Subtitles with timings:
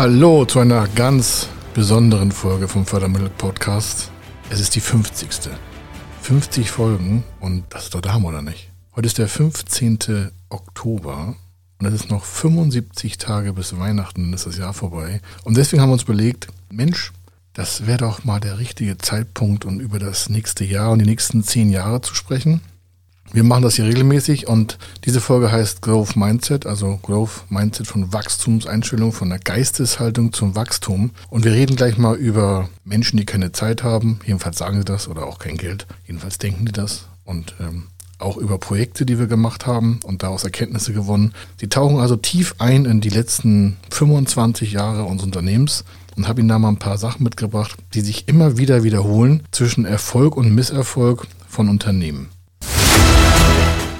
[0.00, 4.10] Hallo zu einer ganz besonderen Folge vom Fördermittel-Podcast.
[4.48, 5.50] Es ist die 50.
[6.22, 8.70] 50 Folgen und das ist doch da, oder nicht?
[8.96, 10.30] Heute ist der 15.
[10.48, 11.34] Oktober
[11.78, 15.20] und es ist noch 75 Tage bis Weihnachten, ist das Jahr vorbei.
[15.44, 17.12] Und deswegen haben wir uns überlegt, Mensch,
[17.52, 21.44] das wäre doch mal der richtige Zeitpunkt, um über das nächste Jahr und die nächsten
[21.44, 22.62] zehn Jahre zu sprechen.
[23.32, 28.12] Wir machen das hier regelmäßig und diese Folge heißt Growth Mindset, also Growth Mindset von
[28.12, 31.12] Wachstumseinstellung, von der Geisteshaltung zum Wachstum.
[31.28, 35.06] Und wir reden gleich mal über Menschen, die keine Zeit haben, jedenfalls sagen sie das,
[35.06, 37.06] oder auch kein Geld, jedenfalls denken die das.
[37.24, 37.84] Und ähm,
[38.18, 41.32] auch über Projekte, die wir gemacht haben und daraus Erkenntnisse gewonnen.
[41.60, 45.84] Sie tauchen also tief ein in die letzten 25 Jahre unseres Unternehmens
[46.16, 49.84] und habe Ihnen da mal ein paar Sachen mitgebracht, die sich immer wieder wiederholen zwischen
[49.84, 52.28] Erfolg und Misserfolg von Unternehmen.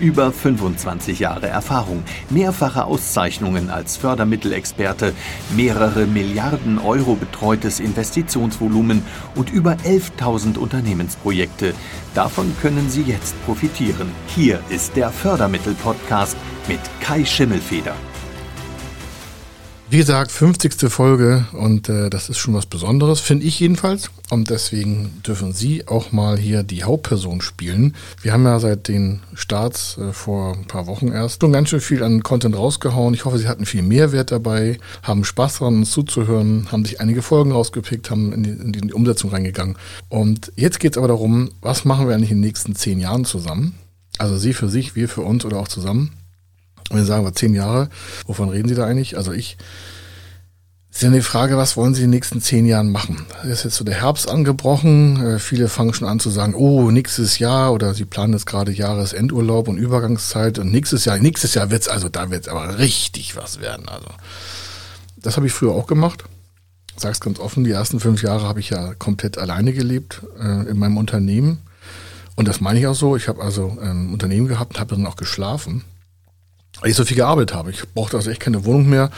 [0.00, 5.12] Über 25 Jahre Erfahrung, mehrfache Auszeichnungen als Fördermittelexperte,
[5.56, 9.02] mehrere Milliarden Euro betreutes Investitionsvolumen
[9.34, 11.74] und über 11.000 Unternehmensprojekte.
[12.14, 14.12] Davon können Sie jetzt profitieren.
[14.28, 16.36] Hier ist der Fördermittel-Podcast
[16.68, 17.94] mit Kai Schimmelfeder.
[19.90, 20.92] Wie gesagt, 50.
[20.92, 24.10] Folge und äh, das ist schon was Besonderes, finde ich jedenfalls.
[24.28, 27.94] Und deswegen dürfen Sie auch mal hier die Hauptperson spielen.
[28.20, 31.80] Wir haben ja seit den Starts äh, vor ein paar Wochen erst schon ganz schön
[31.80, 33.14] viel an Content rausgehauen.
[33.14, 37.22] Ich hoffe, Sie hatten viel Mehrwert dabei, haben Spaß daran, uns zuzuhören, haben sich einige
[37.22, 39.78] Folgen rausgepickt, haben in die, in die Umsetzung reingegangen.
[40.10, 43.24] Und jetzt geht es aber darum, was machen wir eigentlich in den nächsten zehn Jahren
[43.24, 43.74] zusammen?
[44.18, 46.12] Also Sie für sich, wir für uns oder auch zusammen.
[46.90, 47.88] Und wir sagen wir zehn Jahre,
[48.26, 49.16] wovon reden Sie da eigentlich?
[49.16, 49.58] Also ich,
[50.90, 53.26] ist ja die Frage, was wollen Sie in den nächsten zehn Jahren machen?
[53.42, 55.24] Da ist jetzt so der Herbst angebrochen.
[55.24, 58.72] Äh, viele fangen schon an zu sagen, oh, nächstes Jahr oder sie planen jetzt gerade
[58.72, 63.60] Jahresendurlaub und Übergangszeit und nächstes Jahr, nächstes Jahr wird's also, da wird's aber richtig was
[63.60, 63.88] werden.
[63.88, 64.08] Also
[65.16, 66.24] das habe ich früher auch gemacht.
[66.96, 70.78] Sag's ganz offen, die ersten fünf Jahre habe ich ja komplett alleine gelebt äh, in
[70.78, 71.58] meinem Unternehmen.
[72.34, 73.14] Und das meine ich auch so.
[73.14, 75.84] Ich habe also ein Unternehmen gehabt und habe dann auch geschlafen
[76.80, 77.70] weil ich so viel gearbeitet habe.
[77.70, 79.10] Ich brauchte also echt keine Wohnung mehr.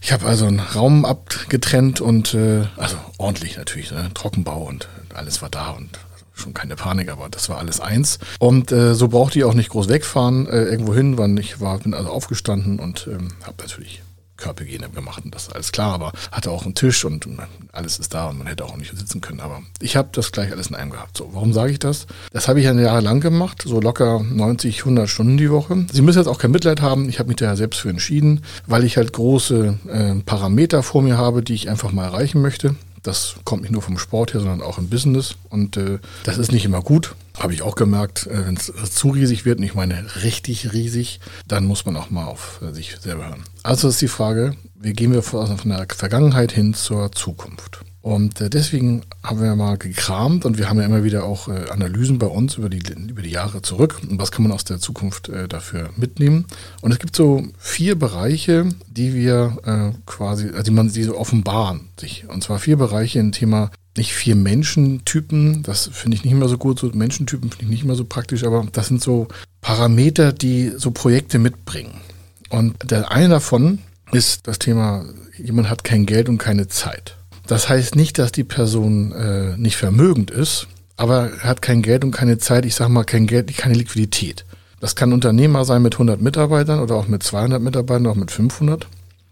[0.00, 4.10] Ich habe also einen Raum abgetrennt und äh, also ordentlich natürlich, ne?
[4.14, 5.98] Trockenbau und alles war da und
[6.34, 8.18] schon keine Panik, aber das war alles eins.
[8.38, 11.78] Und äh, so brauchte ich auch nicht groß wegfahren äh, irgendwo hin, wann ich war,
[11.78, 14.02] bin also aufgestanden und ähm, habe natürlich
[14.38, 17.26] Körperhygiene gemacht und das alles klar, aber hatte auch einen Tisch und
[17.72, 19.40] alles ist da und man hätte auch nicht sitzen können.
[19.40, 21.18] Aber ich habe das gleich alles in einem gehabt.
[21.18, 22.06] So, warum sage ich das?
[22.32, 25.86] Das habe ich ein Jahr lang gemacht, so locker 90, 100 Stunden die Woche.
[25.92, 27.08] Sie müssen jetzt auch kein Mitleid haben.
[27.08, 31.18] Ich habe mich da selbst für entschieden, weil ich halt große äh, Parameter vor mir
[31.18, 32.76] habe, die ich einfach mal erreichen möchte.
[33.02, 35.36] Das kommt nicht nur vom Sport her, sondern auch im Business.
[35.48, 37.14] Und äh, das ist nicht immer gut.
[37.38, 41.20] Habe ich auch gemerkt, äh, wenn es zu riesig wird, und ich meine richtig riesig,
[41.46, 43.44] dann muss man auch mal auf äh, sich selber hören.
[43.62, 47.80] Also ist die Frage, wie gehen wir von der Vergangenheit hin zur Zukunft?
[48.00, 51.68] Und äh, deswegen haben wir mal gekramt und wir haben ja immer wieder auch äh,
[51.70, 54.78] Analysen bei uns über die, über die Jahre zurück und was kann man aus der
[54.78, 56.46] Zukunft äh, dafür mitnehmen.
[56.80, 59.58] Und es gibt so vier Bereiche, die wir
[60.06, 62.26] quasi, also die man sie so offenbaren sich.
[62.28, 66.56] Und zwar vier Bereiche im Thema nicht vier Menschentypen, das finde ich nicht mehr so
[66.56, 69.28] gut, so Menschentypen finde ich nicht mehr so praktisch, aber das sind so
[69.60, 72.00] Parameter, die so Projekte mitbringen.
[72.48, 73.80] Und der eine davon
[74.12, 75.04] ist das Thema,
[75.36, 77.17] jemand hat kein Geld und keine Zeit.
[77.48, 82.04] Das heißt nicht, dass die Person äh, nicht vermögend ist, aber er hat kein Geld
[82.04, 84.44] und keine Zeit, ich sage mal kein Geld, keine Liquidität.
[84.80, 88.86] Das kann Unternehmer sein mit 100 Mitarbeitern oder auch mit 200 Mitarbeitern, auch mit 500.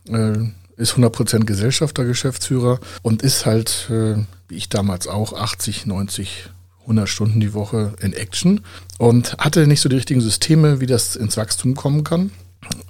[0.08, 0.32] Äh,
[0.78, 4.16] ist 100% Gesellschafter, Geschäftsführer und ist halt, äh,
[4.48, 6.48] wie ich damals auch, 80, 90,
[6.82, 8.62] 100 Stunden die Woche in Action
[8.98, 12.30] und hatte nicht so die richtigen Systeme, wie das ins Wachstum kommen kann.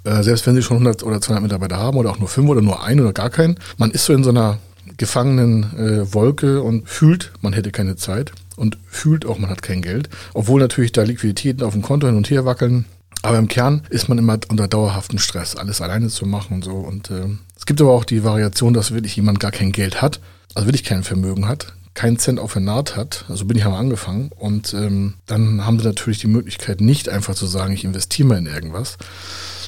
[0.05, 2.61] Äh, selbst wenn sie schon 100 oder 200 Mitarbeiter haben oder auch nur 5 oder
[2.61, 3.59] nur ein oder gar keinen.
[3.77, 4.59] Man ist so in so einer
[4.97, 9.81] gefangenen äh, Wolke und fühlt, man hätte keine Zeit und fühlt auch, man hat kein
[9.81, 10.09] Geld.
[10.33, 12.85] Obwohl natürlich da Liquiditäten auf dem Konto hin und her wackeln.
[13.23, 16.75] Aber im Kern ist man immer unter dauerhaftem Stress, alles alleine zu machen und so.
[16.75, 20.19] Und äh, es gibt aber auch die Variation, dass wirklich jemand gar kein Geld hat,
[20.53, 23.25] also wirklich kein Vermögen hat, keinen Cent auf der Naht hat.
[23.27, 24.31] Also bin ich einmal angefangen.
[24.35, 28.37] Und ähm, dann haben sie natürlich die Möglichkeit, nicht einfach zu sagen, ich investiere mal
[28.37, 28.97] in irgendwas.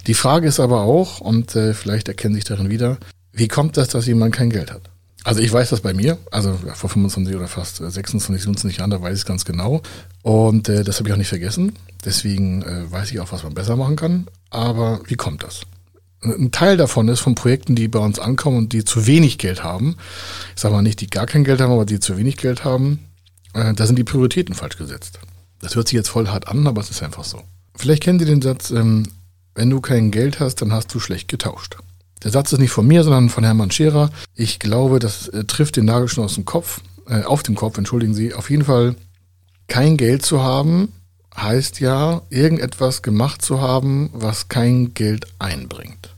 [0.08, 2.98] Die Frage ist aber auch, und äh, vielleicht erkennen sich darin wieder,
[3.34, 4.90] wie kommt das, dass jemand kein Geld hat?
[5.26, 9.02] Also ich weiß das bei mir, also vor 25 oder fast 26, 27 Jahren, da
[9.02, 9.82] weiß ich es ganz genau.
[10.22, 11.74] Und äh, das habe ich auch nicht vergessen.
[12.06, 14.28] Deswegen äh, weiß ich auch, was man besser machen kann.
[14.50, 15.62] Aber wie kommt das?
[16.22, 19.64] Ein Teil davon ist von Projekten, die bei uns ankommen und die zu wenig Geld
[19.64, 19.96] haben.
[20.56, 23.00] Ich sage mal nicht, die gar kein Geld haben, aber die zu wenig Geld haben.
[23.54, 25.20] Äh, da sind die Prioritäten falsch gesetzt.
[25.62, 27.42] Das hört sich jetzt voll hart an, aber es ist einfach so.
[27.76, 29.04] Vielleicht kennen Sie den Satz, ähm,
[29.56, 31.78] wenn du kein Geld hast, dann hast du schlecht getauscht.
[32.24, 34.10] Der Satz ist nicht von mir, sondern von Hermann Scherer.
[34.36, 37.78] Ich glaube, das äh, trifft den Nagel schon aus dem Kopf, äh, auf dem Kopf,
[37.78, 38.34] entschuldigen Sie.
[38.34, 38.96] Auf jeden Fall,
[39.68, 40.92] kein Geld zu haben,
[41.36, 46.16] heißt ja, irgendetwas gemacht zu haben, was kein Geld einbringt.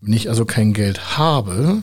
[0.00, 1.82] Wenn ich also kein Geld habe,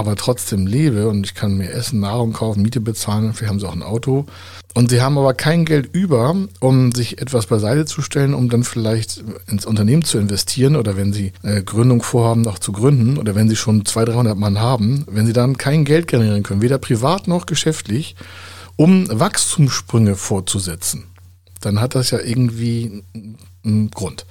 [0.00, 3.68] aber trotzdem lebe und ich kann mir Essen, Nahrung kaufen, Miete bezahlen, vielleicht haben sie
[3.68, 4.24] auch ein Auto.
[4.74, 8.64] Und sie haben aber kein Geld über, um sich etwas beiseite zu stellen, um dann
[8.64, 13.34] vielleicht ins Unternehmen zu investieren oder wenn sie äh, Gründung vorhaben, noch zu gründen oder
[13.34, 16.78] wenn sie schon 200, 300 Mann haben, wenn sie dann kein Geld generieren können, weder
[16.78, 18.16] privat noch geschäftlich,
[18.76, 21.04] um Wachstumssprünge vorzusetzen,
[21.60, 23.02] dann hat das ja irgendwie
[23.64, 24.24] einen Grund.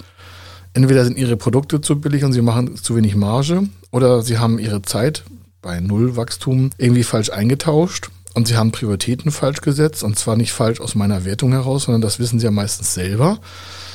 [0.74, 4.57] Entweder sind ihre Produkte zu billig und sie machen zu wenig Marge oder sie haben
[4.57, 5.24] ihre Zeit
[5.61, 10.79] bei Nullwachstum irgendwie falsch eingetauscht und sie haben Prioritäten falsch gesetzt und zwar nicht falsch
[10.79, 13.39] aus meiner Wertung heraus, sondern das wissen sie ja meistens selber.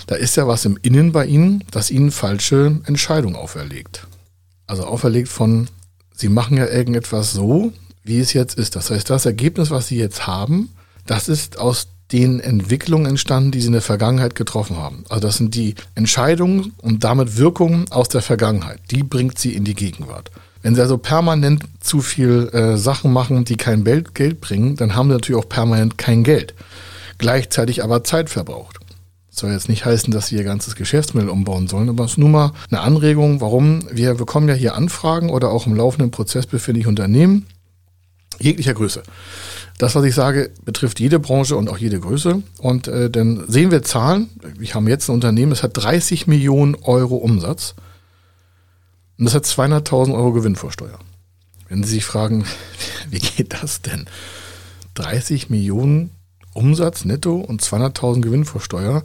[0.07, 4.07] Da ist ja was im Innen bei ihnen, das ihnen falsche Entscheidungen auferlegt.
[4.67, 5.69] Also auferlegt von,
[6.15, 7.73] sie machen ja irgendetwas so,
[8.03, 8.77] wie es jetzt ist.
[8.77, 10.71] Das heißt, das Ergebnis, was sie jetzt haben,
[11.07, 15.05] das ist aus den Entwicklungen entstanden, die sie in der Vergangenheit getroffen haben.
[15.09, 18.81] Also das sind die Entscheidungen und damit Wirkungen aus der Vergangenheit.
[18.91, 20.31] Die bringt sie in die Gegenwart.
[20.65, 25.11] Wenn sie also permanent zu viel äh, Sachen machen, die kein Geld bringen, dann haben
[25.11, 26.55] sie natürlich auch permanent kein Geld.
[27.19, 28.79] Gleichzeitig aber Zeit verbraucht.
[29.29, 32.17] Das soll jetzt nicht heißen, dass sie ihr ganzes Geschäftsmodell umbauen sollen, aber es ist
[32.17, 36.47] nur mal eine Anregung, warum wir bekommen ja hier Anfragen oder auch im laufenden Prozess
[36.47, 37.45] befinde ich Unternehmen
[38.39, 39.03] jeglicher Größe.
[39.77, 42.43] Das, was ich sage, betrifft jede Branche und auch jede Größe.
[42.57, 44.31] Und äh, dann sehen wir Zahlen.
[44.57, 47.75] Wir haben jetzt ein Unternehmen, das hat 30 Millionen Euro Umsatz
[49.19, 50.99] und das hat 200.000 Euro Gewinn vor Steuer.
[51.69, 52.45] Wenn Sie sich fragen,
[53.11, 54.07] wie geht das denn?
[54.95, 56.11] 30 Millionen
[56.53, 59.03] Umsatz netto und 200.000 Gewinn vor Steuer.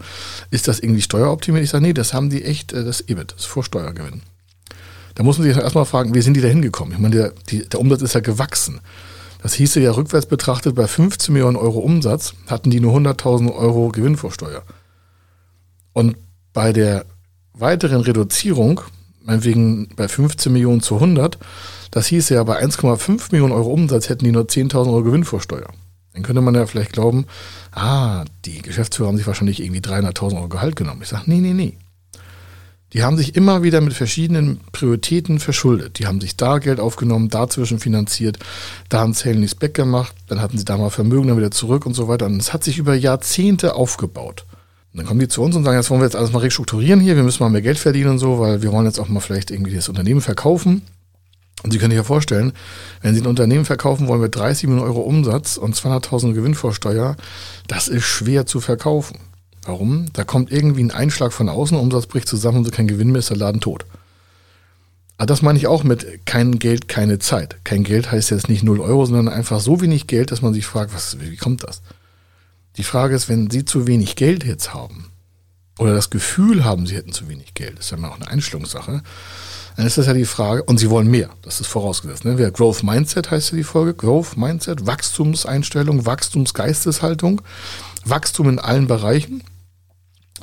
[0.52, 1.64] Ist das irgendwie steueroptimiert?
[1.64, 4.22] Ich sage, nee, das haben die echt, äh, das EBIT, das Vorsteuergewinn.
[5.16, 6.94] Da muss man sich erstmal fragen, wie sind die da hingekommen?
[6.94, 8.80] Ich meine, der, die, der Umsatz ist ja gewachsen.
[9.42, 13.90] Das hieße ja rückwärts betrachtet, bei 15 Millionen Euro Umsatz hatten die nur 100.000 Euro
[13.90, 14.64] Gewinn vor Steuer.
[15.94, 16.18] Und
[16.54, 17.06] bei der
[17.54, 18.82] weiteren Reduzierung
[19.24, 21.38] meinetwegen bei 15 Millionen zu 100,
[21.92, 25.42] das hieß ja, bei 1,5 Millionen Euro Umsatz hätten die nur 10.000 Euro Gewinn vor
[25.42, 25.70] Steuer.
[26.14, 27.26] Dann könnte man ja vielleicht glauben,
[27.72, 31.02] ah, die Geschäftsführer haben sich wahrscheinlich irgendwie 300.000 Euro Gehalt genommen.
[31.02, 31.78] Ich sage, nee, nee, nee.
[32.94, 36.00] Die haben sich immer wieder mit verschiedenen Prioritäten verschuldet.
[36.00, 38.40] Die haben sich da Geld aufgenommen, dazwischen finanziert,
[38.90, 41.86] da haben Zellen nichts Back gemacht, dann hatten sie da mal Vermögen, dann wieder zurück
[41.86, 42.26] und so weiter.
[42.26, 44.46] Und es hat sich über Jahrzehnte aufgebaut.
[44.94, 47.00] Und dann kommen die zu uns und sagen, jetzt wollen wir jetzt alles mal restrukturieren
[47.00, 49.20] hier, wir müssen mal mehr Geld verdienen und so, weil wir wollen jetzt auch mal
[49.20, 50.82] vielleicht irgendwie das Unternehmen verkaufen.
[51.62, 52.54] Und Sie können sich ja vorstellen,
[53.02, 56.74] wenn Sie ein Unternehmen verkaufen wollen mit 30 Millionen Euro Umsatz und 200.000 Gewinn vor
[56.74, 57.18] Steuer,
[57.68, 59.20] das ist schwer zu verkaufen.
[59.64, 60.08] Warum?
[60.14, 63.20] Da kommt irgendwie ein Einschlag von außen, Umsatz bricht zusammen und so kein Gewinn mehr,
[63.20, 63.86] ist der Laden tot.
[65.18, 67.58] Aber das meine ich auch mit kein Geld, keine Zeit.
[67.66, 70.66] Kein Geld heißt jetzt nicht 0 Euro, sondern einfach so wenig Geld, dass man sich
[70.66, 71.82] fragt, was, wie kommt das?
[72.80, 75.12] Die Frage ist, wenn Sie zu wenig Geld jetzt haben
[75.80, 79.04] oder das Gefühl haben, Sie hätten zu wenig Geld, ist ja immer auch eine Einstellungssache,
[79.76, 82.24] dann ist das ja die Frage, und Sie wollen mehr, das ist vorausgesetzt.
[82.24, 82.38] Ne?
[82.54, 87.42] Growth Mindset heißt ja die Folge, Growth Mindset, Wachstumseinstellung, Wachstumsgeisteshaltung,
[88.06, 89.44] Wachstum in allen Bereichen.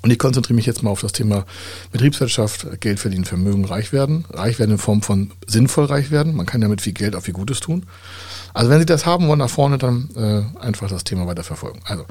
[0.02, 1.46] Und ich konzentriere mich jetzt mal auf das Thema
[1.90, 4.24] Betriebswirtschaft, Geld verdienen, Vermögen, reich werden.
[4.30, 6.34] Reich werden in Form von sinnvoll reich werden.
[6.34, 7.86] Man kann ja mit viel Geld auch viel Gutes tun.
[8.54, 11.80] Also wenn Sie das haben wollen nach vorne, dann äh, einfach das Thema weiter verfolgen.
[11.84, 12.06] Also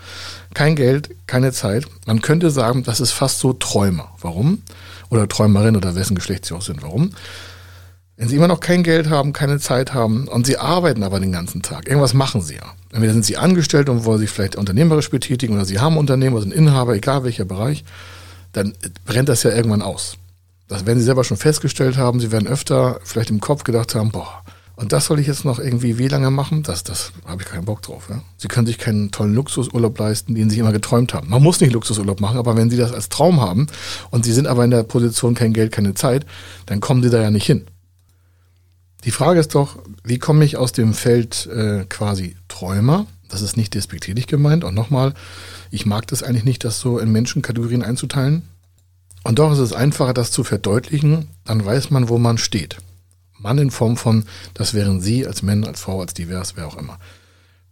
[0.54, 1.86] kein Geld, keine Zeit.
[2.06, 4.10] Man könnte sagen, das ist fast so Träumer.
[4.22, 4.62] Warum?
[5.10, 6.84] Oder Träumerin oder wessen Geschlecht sie auch sind.
[6.84, 7.12] Warum?
[8.18, 11.34] Wenn Sie immer noch kein Geld haben, keine Zeit haben und Sie arbeiten aber den
[11.34, 12.74] ganzen Tag, irgendwas machen Sie ja.
[12.94, 16.44] Entweder sind Sie angestellt und wollen sich vielleicht unternehmerisch betätigen oder Sie haben Unternehmen oder
[16.44, 17.84] sind Inhaber, egal welcher Bereich,
[18.54, 18.74] dann
[19.06, 20.18] brennt das ja irgendwann aus.
[20.70, 22.22] Das werden Sie selber schon festgestellt haben.
[22.22, 24.44] Sie werden öfter vielleicht im Kopf gedacht haben, boah,
[24.78, 26.64] und das soll ich jetzt noch irgendwie wie lange machen?
[26.64, 28.08] Das, das habe ich keinen Bock drauf.
[28.10, 28.22] Ja?
[28.38, 31.30] Sie können sich keinen tollen Luxusurlaub leisten, den Sie immer geträumt haben.
[31.30, 33.68] Man muss nicht Luxusurlaub machen, aber wenn Sie das als Traum haben
[34.12, 36.26] und Sie sind aber in der Position kein Geld, keine Zeit,
[36.66, 37.66] dann kommen Sie da ja nicht hin.
[39.06, 43.06] Die Frage ist doch, wie komme ich aus dem Feld äh, quasi Träumer?
[43.30, 44.64] Das ist nicht despektierlich gemeint.
[44.64, 45.14] Und nochmal,
[45.70, 48.44] ich mag das eigentlich nicht, das so in Menschenkategorien einzuteilen.
[49.24, 52.78] Und doch ist es einfacher, das zu verdeutlichen, dann weiß man, wo man steht.
[53.38, 56.78] Mann in Form von, das wären Sie als Mann, als Frau, als divers, wer auch
[56.78, 57.00] immer.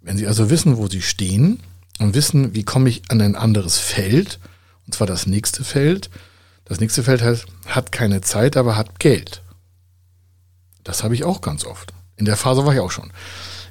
[0.02, 1.60] Wenn Sie also wissen, wo Sie stehen
[2.00, 4.40] und wissen, wie komme ich an ein anderes Feld,
[4.86, 6.10] und zwar das nächste Feld,
[6.66, 9.43] das nächste Feld heißt, hat keine Zeit, aber hat Geld.
[10.84, 11.94] Das habe ich auch ganz oft.
[12.18, 13.12] In der Phase war ich auch schon.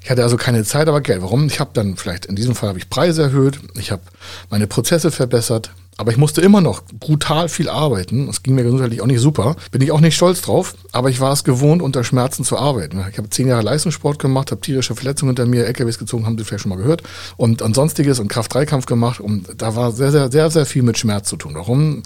[0.03, 1.23] Ich hatte also keine Zeit, aber Geld.
[1.23, 1.47] Warum?
[1.47, 4.03] Ich habe dann vielleicht, in diesem Fall habe ich Preise erhöht, ich habe
[4.51, 8.29] meine Prozesse verbessert, aber ich musste immer noch brutal viel arbeiten.
[8.29, 9.57] Es ging mir gesundheitlich auch nicht super.
[9.73, 13.05] Bin ich auch nicht stolz drauf, aber ich war es gewohnt, unter Schmerzen zu arbeiten.
[13.11, 16.45] Ich habe zehn Jahre Leistungssport gemacht, habe tierische Verletzungen hinter mir, LKWs gezogen, haben Sie
[16.45, 17.03] vielleicht schon mal gehört.
[17.37, 19.21] Und, und sonstiges und Kraft-3-Kampf gemacht.
[19.21, 21.55] Und da war sehr, sehr, sehr, sehr viel mit Schmerz zu tun.
[21.55, 22.03] Warum?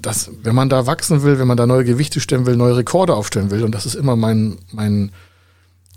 [0.00, 3.14] Das, wenn man da wachsen will, wenn man da neue Gewichte stellen will, neue Rekorde
[3.14, 5.12] aufstellen will, und das ist immer mein, mein,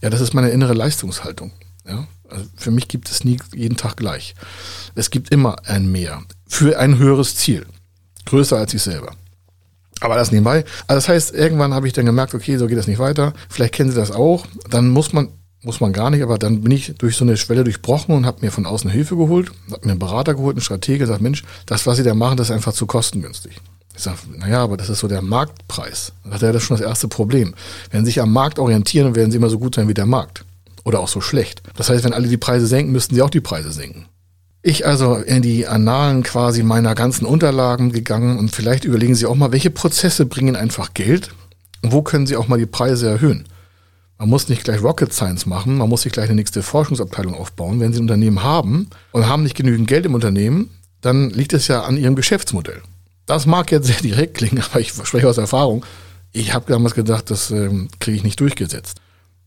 [0.01, 1.53] ja, das ist meine innere Leistungshaltung.
[1.87, 2.05] Ja?
[2.29, 4.35] Also für mich gibt es nie jeden Tag gleich.
[4.93, 7.65] Es gibt immer ein Mehr für ein höheres Ziel.
[8.25, 9.13] Größer als ich selber.
[10.01, 10.65] Aber das nebenbei.
[10.87, 13.33] Also das heißt, irgendwann habe ich dann gemerkt, okay, so geht das nicht weiter.
[13.49, 14.45] Vielleicht kennen Sie das auch.
[14.69, 15.29] Dann muss man,
[15.61, 18.39] muss man gar nicht, aber dann bin ich durch so eine Schwelle durchbrochen und habe
[18.41, 21.85] mir von außen Hilfe geholt, habe mir einen Berater geholt, einen Stratege, gesagt, Mensch, das,
[21.85, 23.59] was Sie da machen, das ist einfach zu kostengünstig.
[23.95, 26.13] Ich sage, naja, aber das ist so der Marktpreis.
[26.23, 27.53] Da hat er das schon das erste Problem.
[27.91, 30.45] Wenn Sie sich am Markt orientieren, werden Sie immer so gut sein wie der Markt.
[30.85, 31.61] Oder auch so schlecht.
[31.75, 34.05] Das heißt, wenn alle die Preise senken, müssten Sie auch die Preise senken.
[34.61, 39.35] Ich also in die Annalen quasi meiner ganzen Unterlagen gegangen und vielleicht überlegen Sie auch
[39.35, 41.29] mal, welche Prozesse bringen einfach Geld
[41.81, 43.45] und wo können Sie auch mal die Preise erhöhen.
[44.17, 47.79] Man muss nicht gleich Rocket Science machen, man muss sich gleich eine nächste Forschungsabteilung aufbauen.
[47.79, 51.69] Wenn Sie ein Unternehmen haben und haben nicht genügend Geld im Unternehmen, dann liegt es
[51.69, 52.81] ja an Ihrem Geschäftsmodell.
[53.25, 55.85] Das mag jetzt sehr direkt klingen, aber ich spreche aus Erfahrung.
[56.33, 58.99] Ich habe damals gedacht, das ähm, kriege ich nicht durchgesetzt.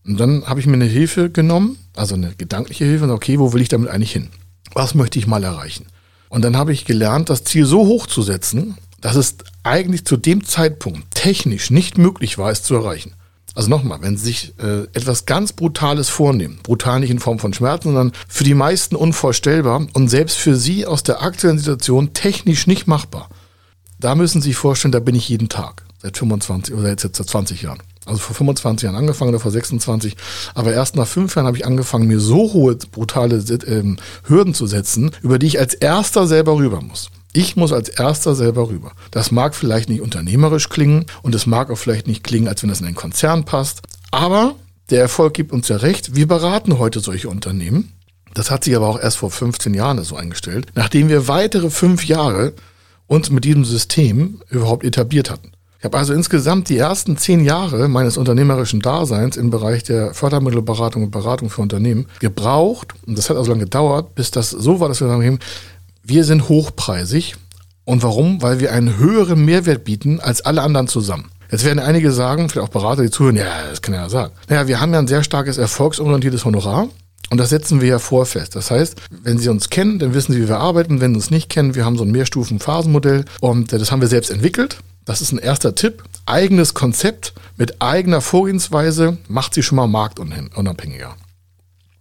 [0.05, 3.53] Und dann habe ich mir eine Hilfe genommen, also eine gedankliche Hilfe, und okay, wo
[3.53, 4.29] will ich damit eigentlich hin?
[4.73, 5.87] Was möchte ich mal erreichen?
[6.29, 10.17] Und dann habe ich gelernt, das Ziel so hoch zu setzen, dass es eigentlich zu
[10.17, 13.13] dem Zeitpunkt technisch nicht möglich war, es zu erreichen.
[13.55, 17.53] Also nochmal, wenn Sie sich äh, etwas ganz Brutales vornehmen, brutal nicht in Form von
[17.53, 22.65] Schmerzen, sondern für die meisten unvorstellbar und selbst für Sie aus der aktuellen Situation technisch
[22.65, 23.29] nicht machbar,
[23.99, 27.15] da müssen Sie sich vorstellen, da bin ich jeden Tag, seit 25 oder jetzt, seit
[27.15, 30.15] 20 Jahren also vor 25 Jahren angefangen oder vor 26.
[30.53, 34.67] Aber erst nach fünf Jahren habe ich angefangen, mir so hohe, brutale ähm, Hürden zu
[34.67, 37.09] setzen, über die ich als erster selber rüber muss.
[37.33, 38.91] Ich muss als erster selber rüber.
[39.09, 42.69] Das mag vielleicht nicht unternehmerisch klingen und es mag auch vielleicht nicht klingen, als wenn
[42.69, 43.81] das in einen Konzern passt.
[44.11, 44.55] Aber
[44.91, 46.15] der Erfolg gibt uns ja recht.
[46.15, 47.91] Wir beraten heute solche Unternehmen.
[48.35, 52.05] Das hat sich aber auch erst vor 15 Jahren so eingestellt, nachdem wir weitere fünf
[52.05, 52.53] Jahre
[53.07, 55.52] uns mit diesem System überhaupt etabliert hatten.
[55.83, 61.03] Ich habe also insgesamt die ersten zehn Jahre meines unternehmerischen Daseins im Bereich der Fördermittelberatung
[61.03, 62.93] und Beratung für Unternehmen gebraucht.
[63.05, 65.39] Und das hat also lange gedauert, bis das so war, dass wir sagen,
[66.01, 67.35] wir sind hochpreisig.
[67.83, 68.41] Und warum?
[68.41, 71.31] Weil wir einen höheren Mehrwert bieten als alle anderen zusammen.
[71.51, 74.31] Jetzt werden einige sagen, vielleicht auch Berater, die zuhören, ja, das kann ja sagen.
[74.47, 76.87] Naja, wir haben ja ein sehr starkes erfolgsorientiertes Honorar.
[77.29, 78.55] Und das setzen wir ja vorfest.
[78.55, 81.01] Das heißt, wenn Sie uns kennen, dann wissen Sie, wie wir arbeiten.
[81.01, 84.31] Wenn Sie uns nicht kennen, wir haben so ein Mehrstufen-Phasenmodell und das haben wir selbst
[84.31, 84.77] entwickelt.
[85.05, 86.03] Das ist ein erster Tipp.
[86.25, 91.15] Eigenes Konzept mit eigener Vorgehensweise macht sie schon mal marktunabhängiger.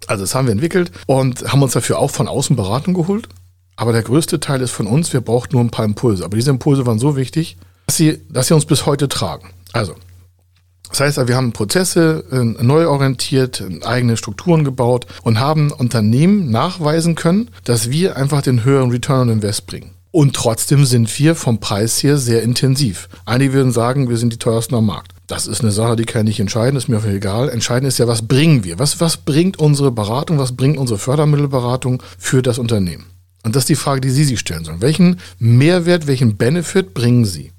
[0.06, 3.28] Also das haben wir entwickelt und haben uns dafür auch von außen Beratung geholt.
[3.76, 5.12] Aber der größte Teil ist von uns.
[5.12, 6.24] Wir brauchten nur ein paar Impulse.
[6.24, 7.56] Aber diese Impulse waren so wichtig,
[7.86, 9.50] dass sie, dass sie uns bis heute tragen.
[9.72, 9.94] Also,
[10.88, 17.14] das heißt, wir haben Prozesse äh, neu orientiert, eigene Strukturen gebaut und haben Unternehmen nachweisen
[17.14, 19.92] können, dass wir einfach den höheren Return on Invest bringen.
[20.12, 23.08] Und trotzdem sind wir vom Preis her sehr intensiv.
[23.24, 25.12] Einige würden sagen, wir sind die teuersten am Markt.
[25.26, 27.48] Das ist eine Sache, die kann ich entscheiden, ist mir auch egal.
[27.48, 28.78] Entscheidend ist ja, was bringen wir?
[28.78, 33.06] Was, was bringt unsere Beratung, was bringt unsere Fördermittelberatung für das Unternehmen?
[33.42, 34.82] Und das ist die Frage, die Sie sich stellen sollen.
[34.82, 37.50] Welchen Mehrwert, welchen Benefit bringen Sie?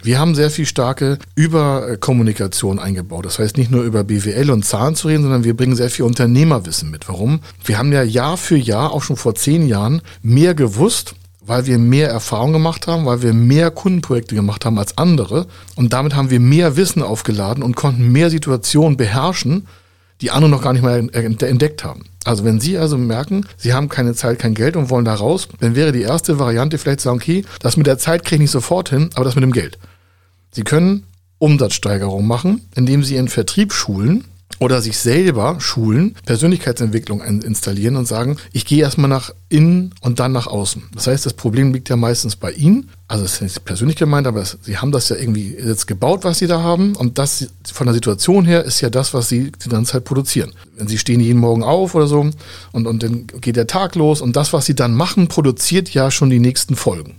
[0.00, 3.26] Wir haben sehr viel starke Überkommunikation eingebaut.
[3.26, 6.04] Das heißt, nicht nur über BWL und Zahlen zu reden, sondern wir bringen sehr viel
[6.04, 7.08] Unternehmerwissen mit.
[7.08, 7.40] Warum?
[7.64, 11.78] Wir haben ja Jahr für Jahr, auch schon vor zehn Jahren, mehr gewusst weil wir
[11.78, 15.46] mehr Erfahrung gemacht haben, weil wir mehr Kundenprojekte gemacht haben als andere.
[15.76, 19.66] Und damit haben wir mehr Wissen aufgeladen und konnten mehr Situationen beherrschen,
[20.20, 22.04] die andere noch gar nicht mal entdeckt haben.
[22.24, 25.48] Also wenn Sie also merken, Sie haben keine Zeit, kein Geld und wollen da raus,
[25.60, 28.40] dann wäre die erste Variante vielleicht zu sagen, okay, das mit der Zeit kriege ich
[28.40, 29.78] nicht sofort hin, aber das mit dem Geld.
[30.50, 31.04] Sie können
[31.38, 34.24] Umsatzsteigerung machen, indem Sie Ihren Vertrieb schulen,
[34.58, 40.32] oder sich selber schulen, Persönlichkeitsentwicklung installieren und sagen, ich gehe erstmal nach innen und dann
[40.32, 40.84] nach außen.
[40.94, 42.88] Das heißt, das Problem liegt ja meistens bei Ihnen.
[43.08, 46.38] Also es ist nicht persönlich gemeint, aber Sie haben das ja irgendwie jetzt gebaut, was
[46.38, 46.96] Sie da haben.
[46.96, 50.52] Und das von der Situation her ist ja das, was Sie die ganze Zeit produzieren.
[50.76, 52.30] Wenn Sie stehen jeden Morgen auf oder so
[52.72, 56.10] und, und dann geht der Tag los und das, was Sie dann machen, produziert ja
[56.10, 57.16] schon die nächsten Folgen.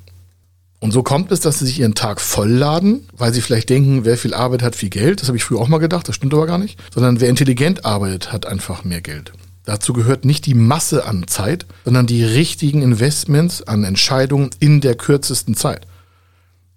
[0.79, 4.17] Und so kommt es, dass sie sich ihren Tag vollladen, weil sie vielleicht denken, wer
[4.17, 5.21] viel Arbeit hat, viel Geld.
[5.21, 6.79] Das habe ich früher auch mal gedacht, das stimmt aber gar nicht.
[6.93, 9.33] Sondern wer intelligent arbeitet, hat einfach mehr Geld.
[9.65, 14.95] Dazu gehört nicht die Masse an Zeit, sondern die richtigen Investments an Entscheidungen in der
[14.95, 15.87] kürzesten Zeit.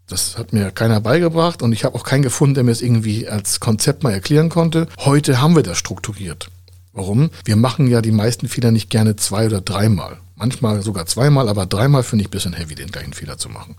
[0.08, 3.28] Das hat mir keiner beigebracht und ich habe auch keinen gefunden, der mir es irgendwie
[3.28, 4.88] als Konzept mal erklären konnte.
[4.98, 6.50] Heute haben wir das strukturiert.
[6.92, 7.30] Warum?
[7.44, 10.18] Wir machen ja die meisten Fehler nicht gerne zwei oder dreimal.
[10.34, 13.76] Manchmal sogar zweimal, aber dreimal finde ich ein bisschen heavy, den gleichen Fehler zu machen.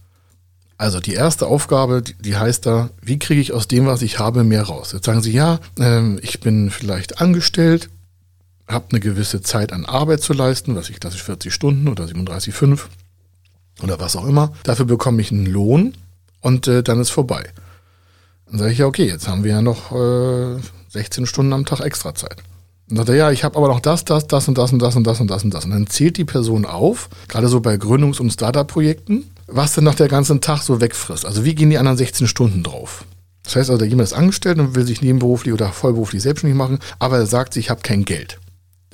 [0.81, 4.43] Also die erste Aufgabe, die heißt da, wie kriege ich aus dem, was ich habe,
[4.43, 4.93] mehr raus?
[4.93, 7.91] Jetzt sagen Sie, ja, äh, ich bin vielleicht angestellt,
[8.67, 12.79] habe eine gewisse Zeit an Arbeit zu leisten, was ich klassisch 40 Stunden oder 37,5
[13.83, 14.53] oder was auch immer.
[14.63, 15.93] Dafür bekomme ich einen Lohn
[16.39, 17.43] und äh, dann ist vorbei.
[18.47, 20.59] Dann sage ich ja, okay, jetzt haben wir ja noch äh,
[20.89, 22.37] 16 Stunden am Tag extra Zeit.
[22.89, 24.95] Und sagt er, ja, ich habe aber noch das, das, das und das und das
[24.95, 25.63] und das und das und das.
[25.63, 29.95] Und dann zählt die Person auf, gerade so bei Gründungs- und Startup-Projekten, was denn noch
[29.95, 31.25] der ganze Tag so wegfrisst.
[31.25, 33.05] Also wie gehen die anderen 16 Stunden drauf?
[33.43, 37.17] Das heißt also, jemand ist angestellt und will sich nebenberuflich oder vollberuflich selbstständig machen, aber
[37.17, 38.39] er sagt, ich habe kein Geld.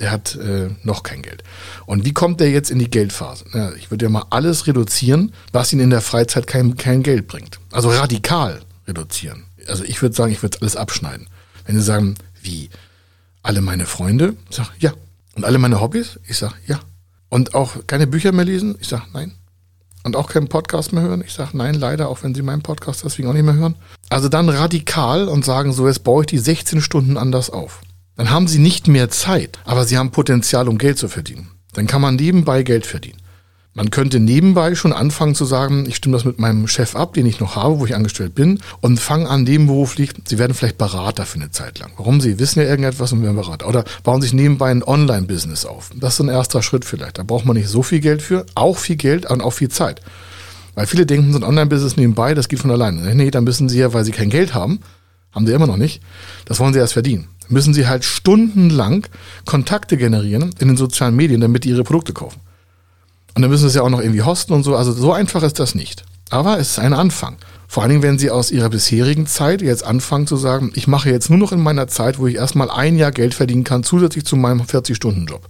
[0.00, 1.42] Der hat äh, noch kein Geld.
[1.84, 3.44] Und wie kommt der jetzt in die Geldphase?
[3.52, 7.26] Ja, ich würde ja mal alles reduzieren, was ihn in der Freizeit kein, kein Geld
[7.26, 7.58] bringt.
[7.72, 9.44] Also radikal reduzieren.
[9.66, 11.26] Also ich würde sagen, ich würde alles abschneiden.
[11.66, 12.70] Wenn Sie sagen, wie?
[13.42, 14.34] Alle meine Freunde?
[14.50, 14.92] Ich sage, ja.
[15.34, 16.18] Und alle meine Hobbys?
[16.26, 16.80] Ich sage, ja.
[17.28, 18.76] Und auch keine Bücher mehr lesen?
[18.80, 19.37] Ich sage, nein
[20.08, 21.22] und auch keinen Podcast mehr hören?
[21.24, 23.76] Ich sage nein, leider, auch wenn Sie meinen Podcast deswegen auch nicht mehr hören.
[24.08, 27.82] Also dann radikal und sagen so, jetzt baue ich die 16 Stunden anders auf.
[28.16, 31.50] Dann haben Sie nicht mehr Zeit, aber Sie haben Potenzial, um Geld zu verdienen.
[31.74, 33.17] Dann kann man nebenbei Geld verdienen.
[33.78, 37.26] Man könnte nebenbei schon anfangen zu sagen, ich stimme das mit meinem Chef ab, den
[37.26, 41.24] ich noch habe, wo ich angestellt bin, und fange an nebenberuflich, Sie werden vielleicht Berater
[41.24, 41.92] für eine Zeit lang.
[41.96, 42.20] Warum?
[42.20, 43.68] Sie wissen ja irgendetwas und werden Berater.
[43.68, 45.92] Oder bauen sich nebenbei ein Online-Business auf.
[45.94, 47.18] Das ist ein erster Schritt vielleicht.
[47.18, 50.02] Da braucht man nicht so viel Geld für, auch viel Geld und auch viel Zeit.
[50.74, 53.14] Weil viele denken, so ein Online-Business nebenbei, das geht von alleine.
[53.14, 54.80] Nee, dann müssen Sie ja, weil Sie kein Geld haben,
[55.30, 56.02] haben Sie immer noch nicht,
[56.46, 57.28] das wollen Sie erst verdienen.
[57.48, 59.06] Müssen Sie halt stundenlang
[59.44, 62.40] Kontakte generieren in den sozialen Medien, damit die Ihre Produkte kaufen.
[63.38, 64.74] Und dann müssen sie es ja auch noch irgendwie hosten und so.
[64.74, 66.02] Also so einfach ist das nicht.
[66.28, 67.36] Aber es ist ein Anfang.
[67.68, 71.08] Vor allen Dingen, wenn Sie aus Ihrer bisherigen Zeit jetzt anfangen zu sagen, ich mache
[71.08, 74.24] jetzt nur noch in meiner Zeit, wo ich erstmal ein Jahr Geld verdienen kann, zusätzlich
[74.24, 75.42] zu meinem 40-Stunden-Job.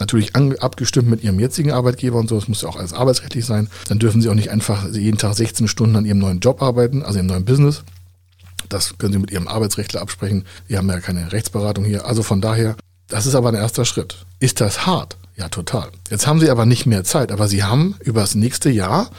[0.00, 3.68] Natürlich abgestimmt mit Ihrem jetzigen Arbeitgeber und so, das muss ja auch alles arbeitsrechtlich sein.
[3.86, 7.04] Dann dürfen Sie auch nicht einfach jeden Tag 16 Stunden an Ihrem neuen Job arbeiten,
[7.04, 7.84] also Ihrem neuen Business.
[8.68, 10.44] Das können Sie mit Ihrem Arbeitsrechtler absprechen.
[10.66, 12.04] Wir haben ja keine Rechtsberatung hier.
[12.04, 12.74] Also von daher,
[13.06, 14.26] das ist aber ein erster Schritt.
[14.40, 15.16] Ist das hart?
[15.36, 15.90] Ja, total.
[16.10, 19.10] Jetzt haben sie aber nicht mehr Zeit, aber sie haben über das nächste Jahr,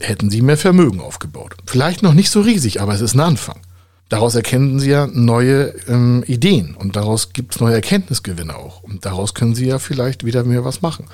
[0.00, 1.56] hätten sie mehr Vermögen aufgebaut.
[1.66, 3.60] Vielleicht noch nicht so riesig, aber es ist ein Anfang.
[4.08, 8.82] Daraus erkennen sie ja neue ähm, Ideen und daraus gibt es neue Erkenntnisgewinne auch.
[8.84, 11.06] Und daraus können sie ja vielleicht wieder mehr was machen.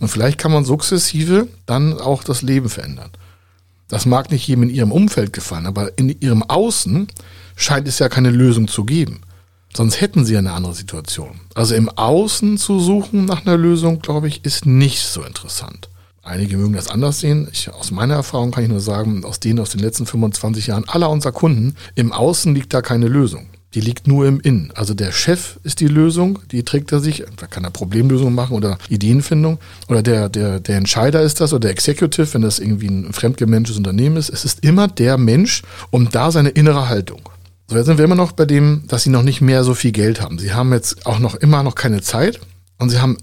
[0.00, 3.10] Und vielleicht kann man sukzessive dann auch das Leben verändern.
[3.88, 7.08] Das mag nicht jedem in ihrem Umfeld gefallen, aber in ihrem Außen
[7.54, 9.22] scheint es ja keine Lösung zu geben.
[9.76, 11.38] Sonst hätten sie eine andere Situation.
[11.54, 15.90] Also im Außen zu suchen nach einer Lösung, glaube ich, ist nicht so interessant.
[16.22, 17.46] Einige mögen das anders sehen.
[17.52, 20.88] Ich, aus meiner Erfahrung kann ich nur sagen, aus denen aus den letzten 25 Jahren
[20.88, 23.48] aller unserer Kunden, im Außen liegt da keine Lösung.
[23.74, 24.72] Die liegt nur im Innen.
[24.74, 28.56] Also der Chef ist die Lösung, die trägt er sich, da kann er Problemlösungen machen
[28.56, 29.58] oder Ideenfindung.
[29.88, 33.76] Oder der, der, der Entscheider ist das oder der Executive, wenn das irgendwie ein fremdgemanagtes
[33.76, 34.30] Unternehmen ist.
[34.30, 37.20] Es ist immer der Mensch und da seine innere Haltung.
[37.68, 39.90] So, jetzt sind wir immer noch bei dem, dass sie noch nicht mehr so viel
[39.90, 40.38] Geld haben.
[40.38, 42.40] Sie haben jetzt auch noch immer noch keine Zeit
[42.78, 43.16] und sie haben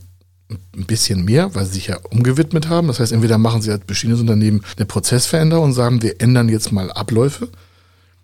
[0.50, 2.88] ein bisschen mehr, weil sie sich ja umgewidmet haben.
[2.88, 6.72] Das heißt, entweder machen sie als bestehendes Unternehmen eine Prozessveränderung und sagen, wir ändern jetzt
[6.74, 7.50] mal Abläufe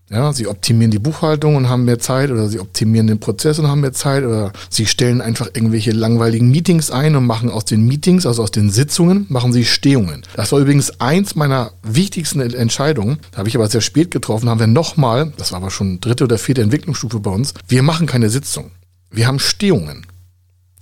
[0.10, 3.68] ja, sie optimieren die Buchhaltung und haben mehr Zeit oder sie optimieren den Prozess und
[3.68, 7.86] haben mehr Zeit oder sie stellen einfach irgendwelche langweiligen Meetings ein und machen aus den
[7.86, 10.24] Meetings, also aus den Sitzungen, machen sie Stehungen.
[10.36, 13.20] Das war übrigens eins meiner wichtigsten Entscheidungen.
[13.32, 16.24] Da habe ich aber sehr spät getroffen, haben wir nochmal, das war aber schon dritte
[16.24, 18.72] oder vierte Entwicklungsstufe bei uns, wir machen keine Sitzung.
[19.12, 20.06] Wir haben Stehungen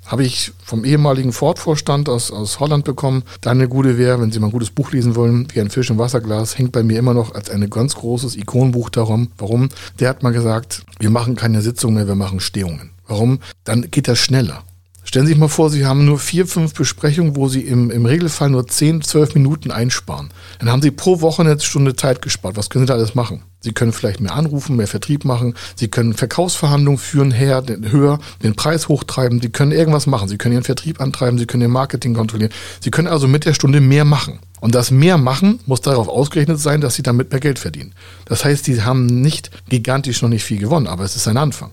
[0.07, 3.23] habe ich vom ehemaligen Ford-Vorstand aus, aus Holland bekommen.
[3.41, 5.97] Deine gute wäre, wenn Sie mal ein gutes Buch lesen wollen, wie ein Fisch im
[5.97, 9.29] Wasserglas, hängt bei mir immer noch als ein ganz großes Ikonenbuch darum.
[9.37, 9.69] Warum?
[9.99, 12.91] Der hat mal gesagt, wir machen keine Sitzung mehr, wir machen Stehungen.
[13.07, 13.39] Warum?
[13.63, 14.63] Dann geht das schneller.
[15.07, 18.05] Stellen Sie sich mal vor, Sie haben nur vier, fünf Besprechungen, wo Sie im, im
[18.05, 20.31] Regelfall nur zehn, zwölf Minuten einsparen.
[20.59, 22.57] Dann haben Sie pro Woche eine Stunde Zeit gespart.
[22.57, 23.43] Was können Sie da alles machen?
[23.61, 25.53] Sie können vielleicht mehr anrufen, mehr Vertrieb machen.
[25.77, 29.39] Sie können Verkaufsverhandlungen führen, her, den, höher, den Preis hochtreiben.
[29.41, 30.27] Sie können irgendwas machen.
[30.27, 31.37] Sie können Ihren Vertrieb antreiben.
[31.37, 32.51] Sie können Ihr Marketing kontrollieren.
[32.81, 34.39] Sie können also mit der Stunde mehr machen.
[34.59, 37.93] Und das mehr machen muss darauf ausgerechnet sein, dass Sie damit mehr Geld verdienen.
[38.25, 41.71] Das heißt, Sie haben nicht gigantisch noch nicht viel gewonnen, aber es ist ein Anfang.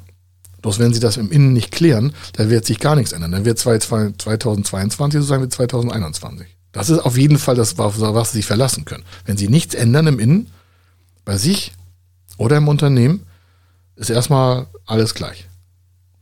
[0.64, 3.32] Bloß wenn sie das im Innen nicht klären, dann wird sich gar nichts ändern.
[3.32, 6.46] Dann wird 2022 so sein wie 2021.
[6.72, 9.04] Das ist auf jeden Fall das, auf was sie sich verlassen können.
[9.26, 10.46] Wenn sie nichts ändern im Innen,
[11.26, 11.74] bei sich
[12.38, 13.26] oder im Unternehmen,
[13.96, 15.46] ist erstmal alles gleich.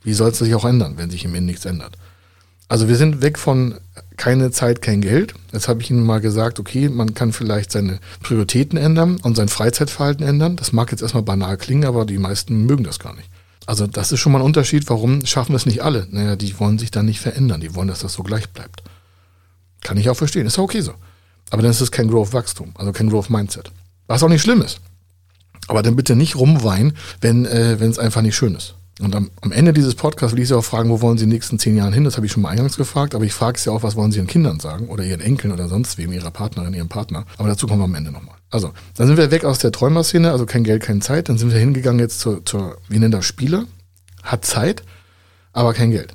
[0.03, 1.97] Wie soll es sich auch ändern, wenn sich im Innen nichts ändert?
[2.67, 3.77] Also wir sind weg von
[4.17, 5.35] keine Zeit, kein Geld.
[5.53, 9.49] Jetzt habe ich Ihnen mal gesagt, okay, man kann vielleicht seine Prioritäten ändern und sein
[9.49, 10.57] Freizeitverhalten ändern.
[10.57, 13.29] Das mag jetzt erstmal banal klingen, aber die meisten mögen das gar nicht.
[13.67, 14.89] Also das ist schon mal ein Unterschied.
[14.89, 16.07] Warum schaffen es nicht alle?
[16.11, 17.61] Naja, die wollen sich dann nicht verändern.
[17.61, 18.83] Die wollen, dass das so gleich bleibt.
[19.81, 20.47] Kann ich auch verstehen.
[20.47, 20.95] Ist auch okay so.
[21.51, 23.71] Aber dann ist es kein Growth-Wachstum, also kein Growth-Mindset.
[24.07, 24.81] Was auch nicht schlimm ist.
[25.69, 28.75] Aber dann bitte nicht rumweinen, wenn äh, es einfach nicht schön ist.
[29.01, 31.31] Und am, am Ende dieses Podcasts will ich Sie auch fragen, wo wollen Sie in
[31.31, 32.05] den nächsten zehn Jahren hin?
[32.05, 34.19] Das habe ich schon mal eingangs gefragt, aber ich frage Sie auch, was wollen Sie
[34.19, 37.25] Ihren Kindern sagen oder Ihren Enkeln oder sonst wem, Ihrer Partnerin, Ihrem Partner.
[37.37, 38.37] Aber dazu kommen wir am Ende nochmal.
[38.53, 41.31] Also, dann sind wir weg aus der Träumerszene, also kein Geld, keine Zeit.
[41.31, 43.65] Dann sind wir hingegangen jetzt zur, zur wie nennt das, Spieler,
[44.23, 44.83] hat Zeit,
[45.53, 46.15] aber kein Geld.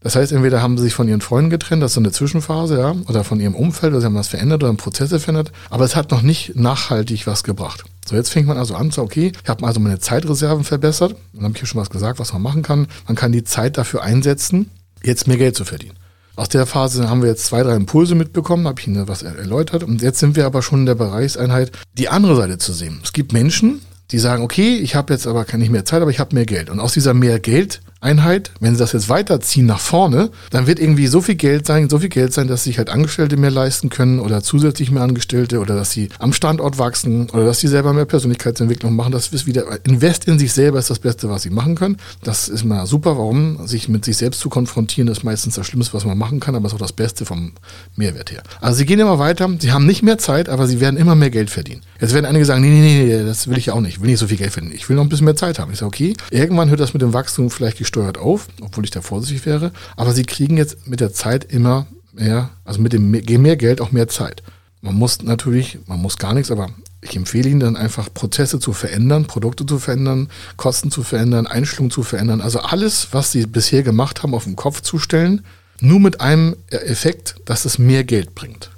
[0.00, 2.78] Das heißt, entweder haben sie sich von ihren Freunden getrennt, das ist so eine Zwischenphase,
[2.78, 5.94] ja, oder von ihrem Umfeld, oder sie haben was verändert oder Prozesse verändert, aber es
[5.94, 7.84] hat noch nicht nachhaltig was gebracht.
[8.08, 11.44] So, jetzt fängt man also an, so, okay, ich habe also meine Zeitreserven verbessert, dann
[11.44, 12.86] habe ich hier schon was gesagt, was man machen kann.
[13.06, 14.70] Man kann die Zeit dafür einsetzen,
[15.04, 15.96] jetzt mehr Geld zu verdienen.
[16.34, 19.84] Aus der Phase haben wir jetzt zwei, drei Impulse mitbekommen, habe ich Ihnen was erläutert.
[19.84, 23.00] Und jetzt sind wir aber schon in der Bereichseinheit, die andere Seite zu sehen.
[23.04, 26.20] Es gibt Menschen, die sagen, okay, ich habe jetzt aber nicht mehr Zeit, aber ich
[26.20, 26.70] habe mehr Geld.
[26.70, 30.78] Und aus dieser mehr Geld Einheit, wenn sie das jetzt weiterziehen nach vorne, dann wird
[30.78, 33.88] irgendwie so viel Geld sein, so viel Geld sein, dass sich halt Angestellte mehr leisten
[33.88, 37.92] können oder zusätzlich mehr Angestellte oder dass sie am Standort wachsen oder dass sie selber
[37.92, 39.12] mehr Persönlichkeitsentwicklung machen.
[39.12, 41.96] Das ist wieder, Invest in sich selber ist das Beste, was sie machen können.
[42.22, 43.16] Das ist mal super.
[43.16, 43.66] Warum?
[43.66, 46.66] Sich mit sich selbst zu konfrontieren, ist meistens das Schlimmste, was man machen kann, aber
[46.66, 47.52] ist auch das Beste vom
[47.96, 48.42] Mehrwert her.
[48.60, 51.30] Also sie gehen immer weiter, sie haben nicht mehr Zeit, aber sie werden immer mehr
[51.30, 51.82] Geld verdienen.
[52.00, 53.96] Jetzt werden einige sagen, nee, nee, nee, das will ich auch nicht.
[53.96, 54.74] Ich will nicht so viel Geld verdienen.
[54.74, 55.70] Ich will noch ein bisschen mehr Zeit haben.
[55.72, 59.02] Ich sage, okay, irgendwann hört das mit dem Wachstum vielleicht gesteuert auf, obwohl ich da
[59.02, 59.72] vorsichtig wäre.
[59.96, 63.92] Aber sie kriegen jetzt mit der Zeit immer mehr, also mit dem mehr Geld auch
[63.92, 64.42] mehr Zeit.
[64.80, 66.70] Man muss natürlich, man muss gar nichts, aber
[67.02, 71.90] ich empfehle Ihnen dann einfach Prozesse zu verändern, Produkte zu verändern, Kosten zu verändern, Einstellungen
[71.90, 72.40] zu verändern.
[72.40, 75.44] Also alles, was Sie bisher gemacht haben, auf den Kopf zu stellen,
[75.80, 78.70] nur mit einem Effekt, dass es mehr Geld bringt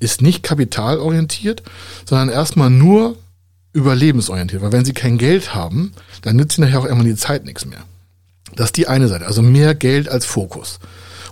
[0.00, 1.62] ist nicht kapitalorientiert,
[2.04, 3.16] sondern erstmal nur
[3.72, 4.62] überlebensorientiert.
[4.62, 7.66] Weil wenn sie kein Geld haben, dann nützt ihnen nachher auch irgendwann die Zeit nichts
[7.66, 7.84] mehr.
[8.56, 10.78] Das ist die eine Seite, also mehr Geld als Fokus.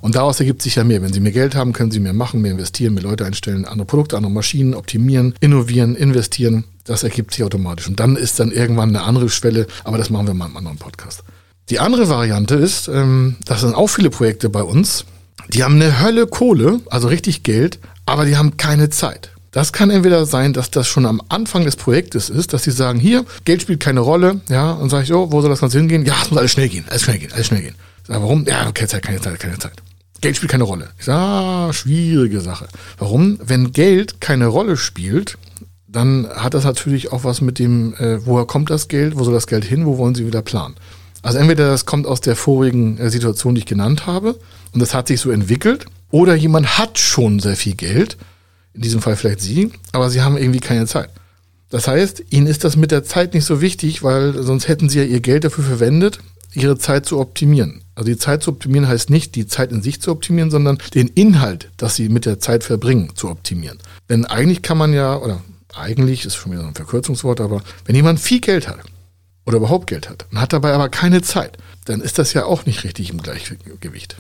[0.01, 1.03] Und daraus ergibt sich ja mehr.
[1.03, 3.87] Wenn Sie mehr Geld haben, können Sie mehr machen, mehr investieren, mehr Leute einstellen, andere
[3.87, 6.65] Produkte, andere Maschinen optimieren, innovieren, investieren.
[6.85, 7.89] Das ergibt sich automatisch.
[7.89, 10.79] Und dann ist dann irgendwann eine andere Schwelle, aber das machen wir mal im anderen
[10.79, 11.25] Podcast.
[11.71, 15.05] Die andere Variante ist, ähm, das sind auch viele Projekte bei uns,
[15.49, 19.31] die haben eine Hölle Kohle, also richtig Geld, aber die haben keine Zeit.
[19.57, 23.01] Das kann entweder sein, dass das schon am Anfang des Projektes ist, dass sie sagen,
[23.01, 26.05] hier, Geld spielt keine Rolle, ja, und sage ich, oh, wo soll das Ganze hingehen?
[26.05, 27.75] Ja, es muss alles schnell gehen, alles schnell gehen, alles schnell gehen.
[28.07, 28.45] Sag, warum?
[28.45, 29.73] Ja, keine Zeit, keine Zeit, keine Zeit.
[30.21, 30.91] Geld spielt keine Rolle.
[30.99, 32.69] Ich sage, ah, schwierige Sache.
[32.99, 33.39] Warum?
[33.43, 35.39] Wenn Geld keine Rolle spielt,
[35.89, 39.33] dann hat das natürlich auch was mit dem, äh, woher kommt das Geld, wo soll
[39.33, 40.75] das Geld hin, wo wollen Sie wieder planen.
[41.23, 44.39] Also entweder das kommt aus der vorigen äh, Situation, die ich genannt habe,
[44.75, 48.19] und das hat sich so entwickelt, oder jemand hat schon sehr viel Geld,
[48.77, 51.11] in diesem Fall vielleicht Sie, aber Sie haben irgendwie keine Zeit.
[51.71, 54.99] Das heißt, Ihnen ist das mit der Zeit nicht so wichtig, weil sonst hätten Sie
[54.99, 56.21] ja Ihr Geld dafür verwendet,
[56.55, 57.83] Ihre Zeit zu optimieren.
[57.95, 61.09] Also die Zeit zu optimieren heißt nicht, die Zeit in sich zu optimieren, sondern den
[61.09, 63.79] Inhalt, das Sie mit der Zeit verbringen, zu optimieren.
[64.09, 65.43] Denn eigentlich kann man ja, oder
[65.75, 68.79] eigentlich ist schon wieder so ein Verkürzungswort, aber wenn jemand viel Geld hat
[69.45, 72.65] oder überhaupt Geld hat und hat dabei aber keine Zeit, dann ist das ja auch
[72.67, 74.17] nicht richtig im Gleichgewicht.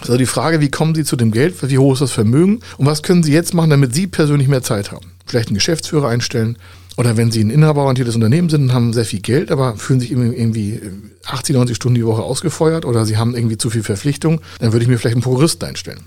[0.00, 2.86] Also die Frage, wie kommen Sie zu dem Geld, wie hoch ist das Vermögen und
[2.86, 5.12] was können Sie jetzt machen, damit Sie persönlich mehr Zeit haben?
[5.26, 6.58] Vielleicht einen Geschäftsführer einstellen
[6.96, 10.10] oder wenn Sie ein inhaberorientiertes Unternehmen sind und haben sehr viel Geld, aber fühlen sich
[10.10, 10.80] irgendwie
[11.24, 14.82] 80, 90 Stunden die Woche ausgefeuert oder Sie haben irgendwie zu viel Verpflichtung, dann würde
[14.82, 16.00] ich mir vielleicht einen Prokuristen einstellen.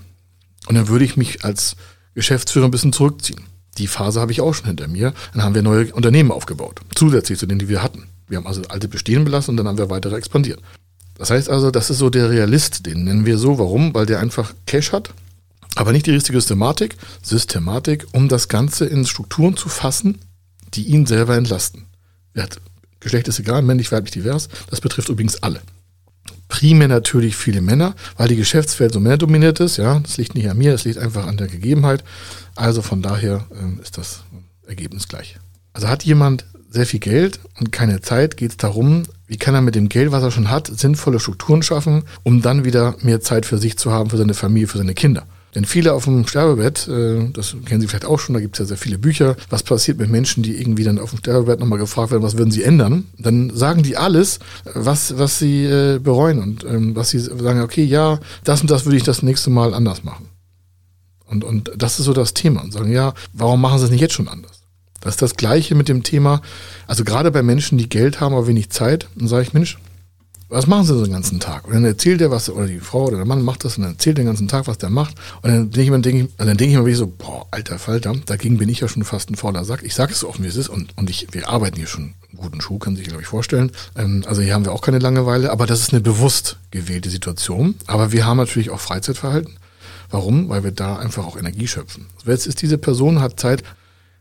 [0.66, 1.76] Und dann würde ich mich als
[2.14, 3.40] Geschäftsführer ein bisschen zurückziehen.
[3.78, 5.14] Die Phase habe ich auch schon hinter mir.
[5.32, 8.04] Dann haben wir neue Unternehmen aufgebaut, zusätzlich zu denen, die wir hatten.
[8.26, 10.60] Wir haben also alte bestehen belassen und dann haben wir weitere expandiert.
[11.18, 13.58] Das heißt also, das ist so der Realist, den nennen wir so.
[13.58, 13.92] Warum?
[13.92, 15.10] Weil der einfach Cash hat,
[15.74, 20.20] aber nicht die richtige Systematik, Systematik, um das Ganze in Strukturen zu fassen,
[20.74, 21.86] die ihn selber entlasten.
[22.34, 22.60] Er hat,
[23.00, 24.48] Geschlecht ist egal, männlich, weiblich, divers.
[24.70, 25.60] Das betrifft übrigens alle.
[26.48, 29.76] Primär natürlich viele Männer, weil die Geschäftswelt so männerdominiert ist.
[29.76, 32.04] Ja, das liegt nicht an mir, das liegt einfach an der Gegebenheit.
[32.54, 34.20] Also von daher ähm, ist das
[34.66, 35.38] Ergebnis gleich.
[35.72, 39.62] Also hat jemand sehr viel Geld und keine Zeit, geht es darum, wie kann er
[39.62, 43.46] mit dem Geld, was er schon hat, sinnvolle Strukturen schaffen, um dann wieder mehr Zeit
[43.46, 45.26] für sich zu haben, für seine Familie, für seine Kinder.
[45.54, 48.58] Denn viele auf dem Sterbebett, äh, das kennen Sie vielleicht auch schon, da gibt es
[48.60, 51.78] ja sehr viele Bücher, was passiert mit Menschen, die irgendwie dann auf dem Sterbebett nochmal
[51.78, 53.06] gefragt werden, was würden sie ändern?
[53.18, 54.40] Dann sagen die alles,
[54.74, 58.84] was, was sie äh, bereuen und ähm, was sie sagen, okay, ja, das und das
[58.84, 60.28] würde ich das nächste Mal anders machen.
[61.24, 62.62] Und, und das ist so das Thema.
[62.62, 64.57] Und sagen, ja, warum machen sie es nicht jetzt schon anders?
[65.00, 66.42] Das ist das Gleiche mit dem Thema,
[66.86, 69.78] also gerade bei Menschen, die Geld haben, aber wenig Zeit, dann sage ich, Mensch,
[70.50, 71.66] was machen sie so den ganzen Tag?
[71.66, 73.92] Und dann erzählt er was, oder die Frau oder der Mann macht das und dann
[73.92, 75.14] erzählt den ganzen Tag, was der macht.
[75.42, 78.14] Und dann denke ich mir, denke ich, dann denke ich mir so, boah, alter Falter,
[78.24, 79.82] dagegen bin ich ja schon fast ein fauler Sack.
[79.82, 80.68] Ich sage es so offen, wie es ist.
[80.68, 83.72] Und, und ich, wir arbeiten hier schon einen guten Schuh, kann sich, glaube ich, vorstellen.
[83.94, 87.74] Ähm, also hier haben wir auch keine Langeweile, aber das ist eine bewusst gewählte Situation.
[87.86, 89.58] Aber wir haben natürlich auch Freizeitverhalten.
[90.10, 90.48] Warum?
[90.48, 92.06] Weil wir da einfach auch Energie schöpfen.
[92.24, 93.62] Jetzt ist diese Person, hat Zeit,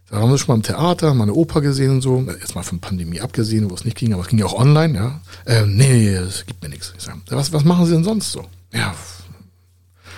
[0.10, 2.26] da haben wir schon mal im Theater, mal eine Oper gesehen und so.
[2.40, 4.98] Jetzt mal von Pandemie abgesehen, wo es nicht ging, aber es ging ja auch online,
[4.98, 5.22] ja.
[5.46, 6.94] Ähm, nee, das gibt mir nichts.
[6.98, 8.46] Ich sag, was, was machen Sie denn sonst so?
[8.74, 8.96] Ja.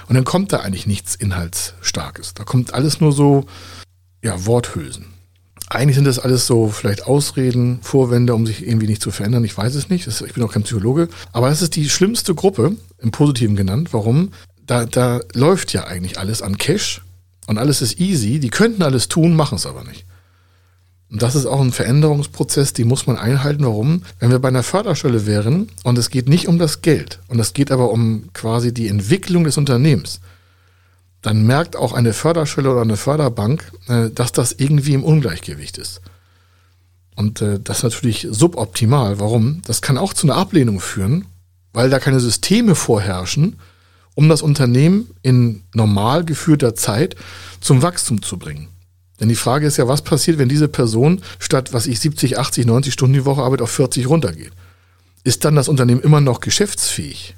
[0.08, 2.36] Und dann kommt da eigentlich nichts Inhaltsstarkes.
[2.36, 3.46] Da kommt alles nur so,
[4.24, 5.06] ja, Worthülsen.
[5.70, 9.44] Eigentlich sind das alles so vielleicht Ausreden, Vorwände, um sich irgendwie nicht zu verändern.
[9.44, 10.08] Ich weiß es nicht.
[10.08, 11.10] Das, ich bin auch kein Psychologe.
[11.32, 13.90] Aber das ist die schlimmste Gruppe, im Positiven genannt.
[13.92, 14.32] Warum?
[14.66, 17.02] Da, da läuft ja eigentlich alles an Cash
[17.50, 20.06] und alles ist easy, die könnten alles tun, machen es aber nicht.
[21.10, 23.66] Und das ist auch ein Veränderungsprozess, die muss man einhalten.
[23.66, 24.04] Warum?
[24.20, 27.54] Wenn wir bei einer Förderstelle wären und es geht nicht um das Geld und es
[27.54, 30.20] geht aber um quasi die Entwicklung des Unternehmens,
[31.24, 36.02] dann merkt auch eine Förderstelle oder eine Förderbank, äh, dass das irgendwie im Ungleichgewicht ist.
[37.16, 39.20] Und äh, das ist natürlich suboptimal.
[39.20, 39.64] Warum?
[39.66, 41.26] Das kann auch zu einer Ablehnung führen,
[41.74, 43.56] weil da keine Systeme vorherrschen,
[44.16, 47.16] um das Unternehmen in normal geführter Zeit
[47.62, 48.68] zum Wachstum zu bringen.
[49.20, 52.66] Denn die Frage ist ja, was passiert, wenn diese Person statt, was ich 70, 80,
[52.66, 54.52] 90 Stunden die Woche Arbeit auf 40 runtergeht?
[55.24, 57.36] Ist dann das Unternehmen immer noch geschäftsfähig?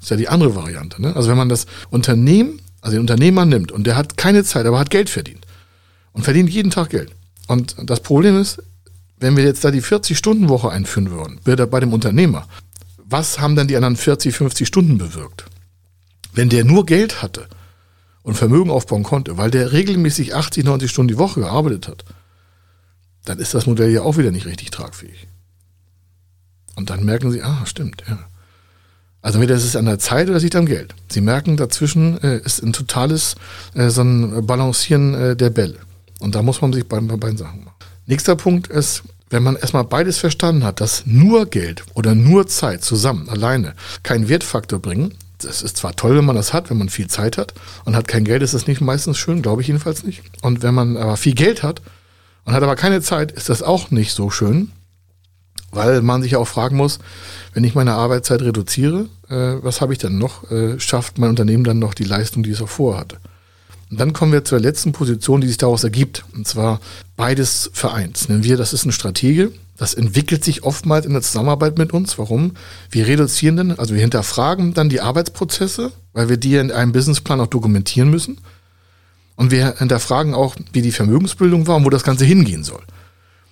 [0.00, 1.00] Ist ja die andere Variante.
[1.00, 1.14] Ne?
[1.14, 4.78] Also wenn man das Unternehmen, also den Unternehmer nimmt und der hat keine Zeit, aber
[4.78, 5.46] hat Geld verdient
[6.12, 7.14] und verdient jeden Tag Geld.
[7.46, 8.62] Und das Problem ist,
[9.18, 12.48] wenn wir jetzt da die 40-Stunden-Woche einführen würden, bei dem Unternehmer,
[13.04, 15.44] was haben dann die anderen 40, 50 Stunden bewirkt?
[16.32, 17.46] Wenn der nur Geld hatte
[18.22, 22.04] und Vermögen aufbauen konnte, weil der regelmäßig 80, 90 Stunden die Woche gearbeitet hat,
[23.24, 25.28] dann ist das Modell ja auch wieder nicht richtig tragfähig.
[26.74, 28.18] Und dann merken sie, ah, stimmt, ja.
[29.20, 30.96] Also entweder ist es an der Zeit oder es liegt am Geld.
[31.08, 33.36] Sie merken, dazwischen äh, ist ein totales
[33.74, 35.76] äh, so ein Balancieren äh, der Bälle.
[36.18, 37.76] Und da muss man sich bei, bei beiden Sachen machen.
[38.06, 42.82] Nächster Punkt ist, wenn man erstmal beides verstanden hat, dass nur Geld oder nur Zeit
[42.82, 46.88] zusammen, alleine, keinen Wertfaktor bringen, es ist zwar toll, wenn man das hat, wenn man
[46.88, 50.04] viel Zeit hat und hat kein Geld, ist das nicht meistens schön, glaube ich jedenfalls
[50.04, 50.22] nicht.
[50.42, 51.82] Und wenn man aber viel Geld hat
[52.44, 54.72] und hat aber keine Zeit, ist das auch nicht so schön,
[55.70, 56.98] weil man sich auch fragen muss,
[57.54, 60.50] wenn ich meine Arbeitszeit reduziere, äh, was habe ich dann noch?
[60.50, 63.18] Äh, schafft mein Unternehmen dann noch die Leistung, die es auch vorher hatte?
[63.90, 66.80] Und dann kommen wir zur letzten Position, die sich daraus ergibt, und zwar
[67.16, 68.28] beides vereint.
[68.28, 69.52] Nennen wir, das ist ein Stratege,
[69.82, 72.16] das entwickelt sich oftmals in der Zusammenarbeit mit uns.
[72.16, 72.52] Warum?
[72.88, 77.40] Wir reduzieren dann, also wir hinterfragen dann die Arbeitsprozesse, weil wir die in einem Businessplan
[77.40, 78.38] auch dokumentieren müssen.
[79.34, 82.78] Und wir hinterfragen auch, wie die Vermögensbildung war und wo das Ganze hingehen soll.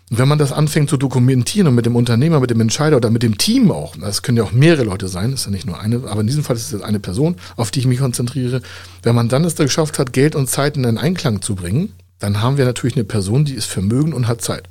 [0.08, 3.10] Und wenn man das anfängt zu dokumentieren und mit dem Unternehmer, mit dem Entscheider oder
[3.10, 5.80] mit dem Team auch, das können ja auch mehrere Leute sein, ist ja nicht nur
[5.80, 8.62] eine, aber in diesem Fall ist es eine Person, auf die ich mich konzentriere.
[9.02, 11.92] Wenn man dann es da geschafft hat, Geld und Zeit in einen Einklang zu bringen,
[12.20, 14.68] dann haben wir natürlich eine Person, die ist Vermögen und hat Zeit.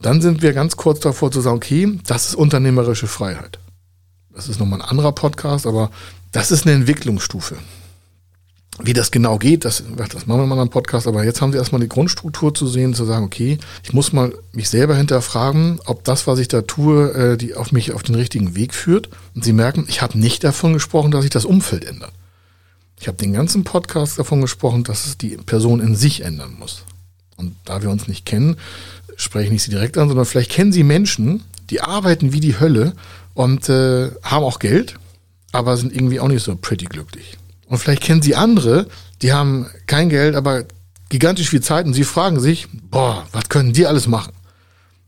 [0.00, 3.58] Dann sind wir ganz kurz davor zu sagen, okay, das ist unternehmerische Freiheit.
[4.34, 5.90] Das ist nochmal ein anderer Podcast, aber
[6.30, 7.56] das ist eine Entwicklungsstufe.
[8.78, 11.58] Wie das genau geht, das, das machen wir mal einem Podcast, aber jetzt haben Sie
[11.58, 16.04] erstmal die Grundstruktur zu sehen, zu sagen, okay, ich muss mal mich selber hinterfragen, ob
[16.04, 19.10] das, was ich da tue, äh, die auf mich auf den richtigen Weg führt.
[19.34, 22.12] Und Sie merken, ich habe nicht davon gesprochen, dass sich das Umfeld ändert.
[22.98, 26.84] Ich habe den ganzen Podcast davon gesprochen, dass es die Person in sich ändern muss.
[27.36, 28.56] Und da wir uns nicht kennen,
[29.16, 32.58] spreche ich nicht sie direkt an, sondern vielleicht kennen sie Menschen, die arbeiten wie die
[32.58, 32.94] Hölle
[33.34, 34.96] und äh, haben auch Geld,
[35.52, 37.38] aber sind irgendwie auch nicht so pretty glücklich.
[37.66, 38.86] Und vielleicht kennen sie andere,
[39.22, 40.64] die haben kein Geld, aber
[41.08, 44.32] gigantisch viel Zeit und sie fragen sich, boah, was können die alles machen?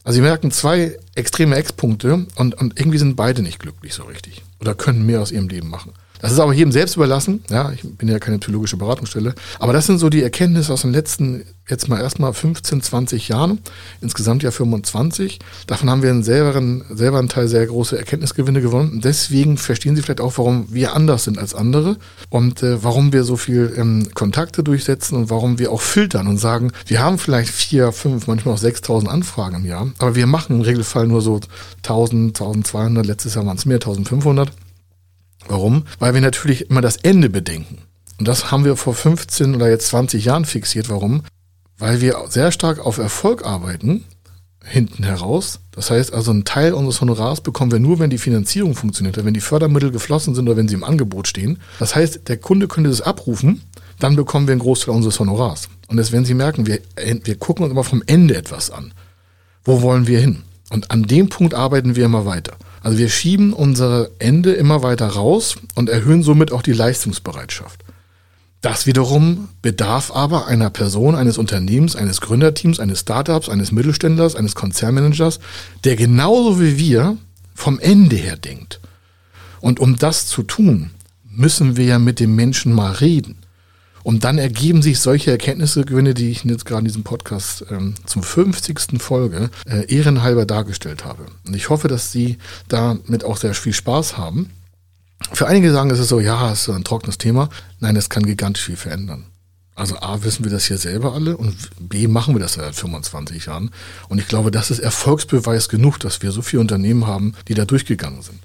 [0.05, 4.43] Also sie merken zwei extreme Eckpunkte und, und irgendwie sind beide nicht glücklich so richtig
[4.61, 5.93] oder können mehr aus ihrem Leben machen.
[6.21, 7.45] Das ist aber jedem selbst überlassen.
[7.51, 9.35] Ja, ich bin ja keine psychologische Beratungsstelle.
[9.59, 13.59] Aber das sind so die Erkenntnisse aus den letzten, jetzt mal erstmal 15, 20 Jahren.
[14.01, 15.39] Insgesamt ja 25.
[15.67, 16.63] Davon haben wir einen selber,
[16.95, 18.93] selber einen Teil sehr große Erkenntnisgewinne gewonnen.
[18.93, 21.99] Und deswegen verstehen Sie vielleicht auch, warum wir anders sind als andere
[22.31, 26.39] und äh, warum wir so viel ähm, Kontakte durchsetzen und warum wir auch filtern und
[26.39, 30.57] sagen, wir haben vielleicht vier, fünf, manchmal auch 6000 Anfragen im Jahr, aber wir machen
[30.57, 31.41] im Regelfall nur so
[31.79, 34.51] 1000, 1200, letztes Jahr waren es mehr, 1500.
[35.49, 35.85] Warum?
[35.99, 37.79] Weil wir natürlich immer das Ende bedenken.
[38.19, 40.89] Und das haben wir vor 15 oder jetzt 20 Jahren fixiert.
[40.89, 41.23] Warum?
[41.79, 44.05] Weil wir sehr stark auf Erfolg arbeiten,
[44.65, 45.61] hinten heraus.
[45.73, 49.35] Das heißt also, einen Teil unseres Honorars bekommen wir nur, wenn die Finanzierung funktioniert, wenn
[49.35, 51.59] die Fördermittel geflossen sind oder wenn sie im Angebot stehen.
[51.79, 53.63] Das heißt, der Kunde könnte es abrufen,
[53.99, 55.69] dann bekommen wir einen Großteil unseres Honorars.
[55.89, 58.93] Und das werden Sie merken, wir, wir gucken uns immer vom Ende etwas an.
[59.65, 60.43] Wo wollen wir hin?
[60.71, 62.57] Und an dem Punkt arbeiten wir immer weiter.
[62.85, 67.83] Also wir schieben unser Ende immer weiter raus und erhöhen somit auch die Leistungsbereitschaft.
[68.61, 74.55] Das wiederum bedarf aber einer Person, eines Unternehmens, eines Gründerteams, eines Startups, eines Mittelständlers, eines
[74.55, 75.41] Konzernmanagers,
[75.85, 77.17] der genauso wie wir
[77.55, 78.81] vom Ende her denkt.
[79.63, 80.91] Und um das zu tun,
[81.25, 83.39] müssen wir ja mit dem Menschen mal reden.
[84.05, 87.95] Und dann ergeben sich solche Erkenntnisse, Gewinne, die ich jetzt gerade in diesem Podcast ähm,
[88.05, 89.03] zum 50.
[89.03, 91.25] Folge äh, ehrenhalber dargestellt habe.
[91.47, 92.37] Und ich hoffe, dass Sie
[92.69, 94.51] damit auch sehr viel Spaß haben.
[95.33, 97.49] Für einige sagen, es ist so, ja, es ist ein trockenes Thema.
[97.81, 99.25] Nein, es kann gigantisch viel verändern.
[99.75, 103.47] Also A, wissen wir das hier selber alle und B, machen wir das seit 25
[103.47, 103.71] Jahren.
[104.11, 107.65] Und ich glaube, das ist Erfolgsbeweis genug, dass wir so viele Unternehmen haben, die da
[107.65, 108.39] durchgegangen sind.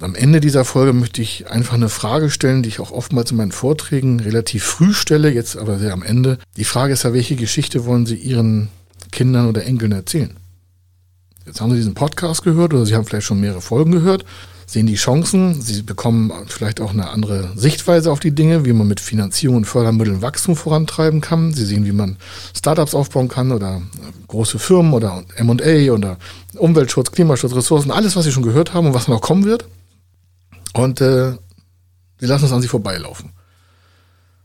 [0.00, 3.38] Am Ende dieser Folge möchte ich einfach eine Frage stellen, die ich auch oftmals in
[3.38, 6.38] meinen Vorträgen relativ früh stelle, jetzt aber sehr am Ende.
[6.58, 8.68] Die Frage ist ja, welche Geschichte wollen Sie Ihren
[9.10, 10.36] Kindern oder Enkeln erzählen?
[11.46, 14.26] Jetzt haben Sie diesen Podcast gehört oder Sie haben vielleicht schon mehrere Folgen gehört,
[14.66, 18.88] sehen die Chancen, Sie bekommen vielleicht auch eine andere Sichtweise auf die Dinge, wie man
[18.88, 21.54] mit Finanzierung und Fördermitteln Wachstum vorantreiben kann.
[21.54, 22.16] Sie sehen, wie man
[22.54, 23.80] Startups aufbauen kann oder
[24.28, 26.18] große Firmen oder M&A oder
[26.58, 29.64] Umweltschutz, Klimaschutz, Ressourcen, alles, was Sie schon gehört haben und was noch kommen wird.
[30.76, 31.32] Und äh,
[32.20, 33.30] sie lassen es an sie vorbeilaufen.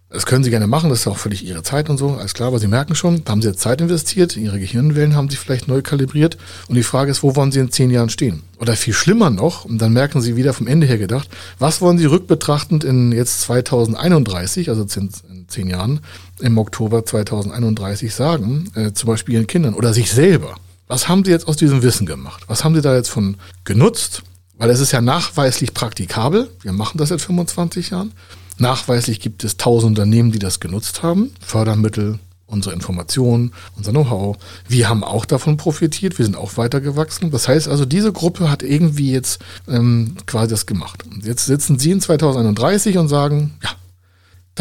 [0.10, 2.50] Das können sie gerne machen, das ist auch völlig ihre Zeit und so, alles klar,
[2.50, 5.70] aber sie merken schon, da haben sie jetzt Zeit investiert, ihre Gehirnwellen haben sie vielleicht
[5.70, 8.44] neu kalibriert und die Frage ist, wo wollen sie in zehn Jahren stehen?
[8.60, 11.98] Oder viel schlimmer noch, und dann merken sie wieder vom Ende her gedacht, was wollen
[11.98, 16.02] sie rückbetrachtend in jetzt 2031, also in zehn Jahren,
[16.40, 20.56] im Oktober 2031 sagen, äh, zum Beispiel ihren Kindern oder sich selber?
[20.88, 22.44] Was haben sie jetzt aus diesem Wissen gemacht?
[22.48, 24.24] Was haben sie da jetzt von genutzt?
[24.62, 26.48] Weil es ist ja nachweislich praktikabel.
[26.62, 28.12] Wir machen das seit 25 Jahren.
[28.60, 31.34] Nachweislich gibt es tausend Unternehmen, die das genutzt haben.
[31.44, 34.38] Fördermittel, unsere Informationen, unser Know-how.
[34.68, 36.20] Wir haben auch davon profitiert.
[36.20, 37.32] Wir sind auch weitergewachsen.
[37.32, 41.06] Das heißt also, diese Gruppe hat irgendwie jetzt ähm, quasi das gemacht.
[41.08, 43.72] Und jetzt sitzen Sie in 2031 und sagen, ja,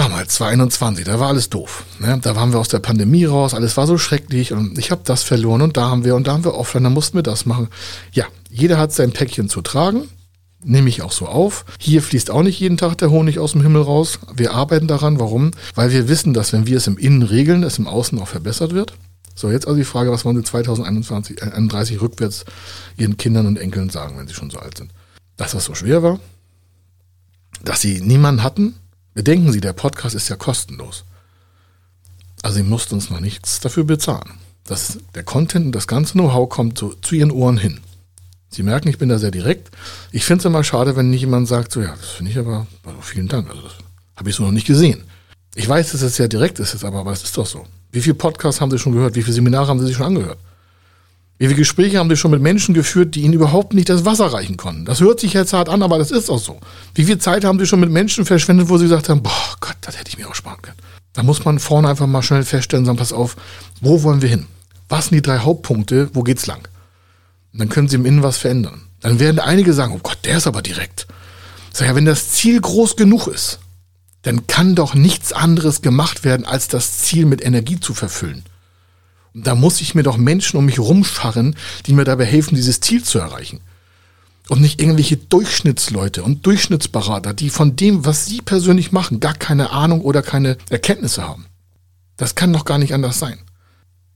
[0.00, 1.84] Damals, 2021, da war alles doof.
[1.98, 2.18] Ne?
[2.22, 5.22] Da waren wir aus der Pandemie raus, alles war so schrecklich und ich habe das
[5.22, 7.68] verloren und da haben wir und da haben wir offline, da mussten wir das machen.
[8.10, 10.08] Ja, jeder hat sein Päckchen zu tragen,
[10.64, 11.66] nehme ich auch so auf.
[11.78, 14.20] Hier fließt auch nicht jeden Tag der Honig aus dem Himmel raus.
[14.34, 15.20] Wir arbeiten daran.
[15.20, 15.50] Warum?
[15.74, 18.72] Weil wir wissen, dass wenn wir es im Innen regeln, es im Außen auch verbessert
[18.72, 18.94] wird.
[19.34, 22.46] So, jetzt also die Frage, was wollen Sie 2021, äh, 31 rückwärts
[22.96, 24.92] Ihren Kindern und Enkeln sagen, wenn sie schon so alt sind?
[25.36, 26.20] Dass das so schwer war,
[27.62, 28.76] dass sie niemanden hatten,
[29.14, 31.04] Bedenken Sie, der Podcast ist ja kostenlos.
[32.42, 34.38] Also Sie mussten uns noch nichts dafür bezahlen.
[34.64, 37.80] Das, der Content und das ganze Know-how kommt so zu Ihren Ohren hin.
[38.50, 39.70] Sie merken, ich bin da sehr direkt.
[40.12, 42.66] Ich finde es immer schade, wenn nicht jemand sagt, so ja, das finde ich aber,
[42.84, 43.48] also vielen Dank.
[43.48, 43.74] Also das
[44.16, 45.04] habe ich so noch nicht gesehen.
[45.54, 47.66] Ich weiß, dass es sehr direkt ist, aber, aber es ist doch so.
[47.92, 49.14] Wie viele Podcasts haben Sie schon gehört?
[49.16, 50.38] Wie viele Seminare haben Sie sich schon angehört?
[51.40, 54.26] Wie viele Gespräche haben Sie schon mit Menschen geführt, die Ihnen überhaupt nicht das Wasser
[54.26, 54.84] reichen konnten?
[54.84, 56.60] Das hört sich jetzt hart an, aber das ist auch so.
[56.94, 59.76] Wie viel Zeit haben Sie schon mit Menschen verschwendet, wo Sie gesagt haben, boah Gott,
[59.80, 60.76] das hätte ich mir auch sparen können.
[61.14, 63.36] Da muss man vorne einfach mal schnell feststellen, sagen, pass auf,
[63.80, 64.48] wo wollen wir hin?
[64.90, 66.10] Was sind die drei Hauptpunkte?
[66.12, 66.68] Wo geht's lang?
[67.54, 68.82] Und dann können Sie im Innen was verändern.
[69.00, 71.06] Dann werden einige sagen, oh Gott, der ist aber direkt.
[71.72, 73.60] Sag ja, wenn das Ziel groß genug ist,
[74.20, 78.44] dann kann doch nichts anderes gemacht werden, als das Ziel mit Energie zu verfüllen.
[79.34, 83.02] Da muss ich mir doch Menschen um mich rumscharren, die mir dabei helfen, dieses Ziel
[83.04, 83.60] zu erreichen.
[84.48, 89.70] Und nicht irgendwelche Durchschnittsleute und Durchschnittsberater, die von dem, was sie persönlich machen, gar keine
[89.70, 91.46] Ahnung oder keine Erkenntnisse haben.
[92.16, 93.38] Das kann doch gar nicht anders sein.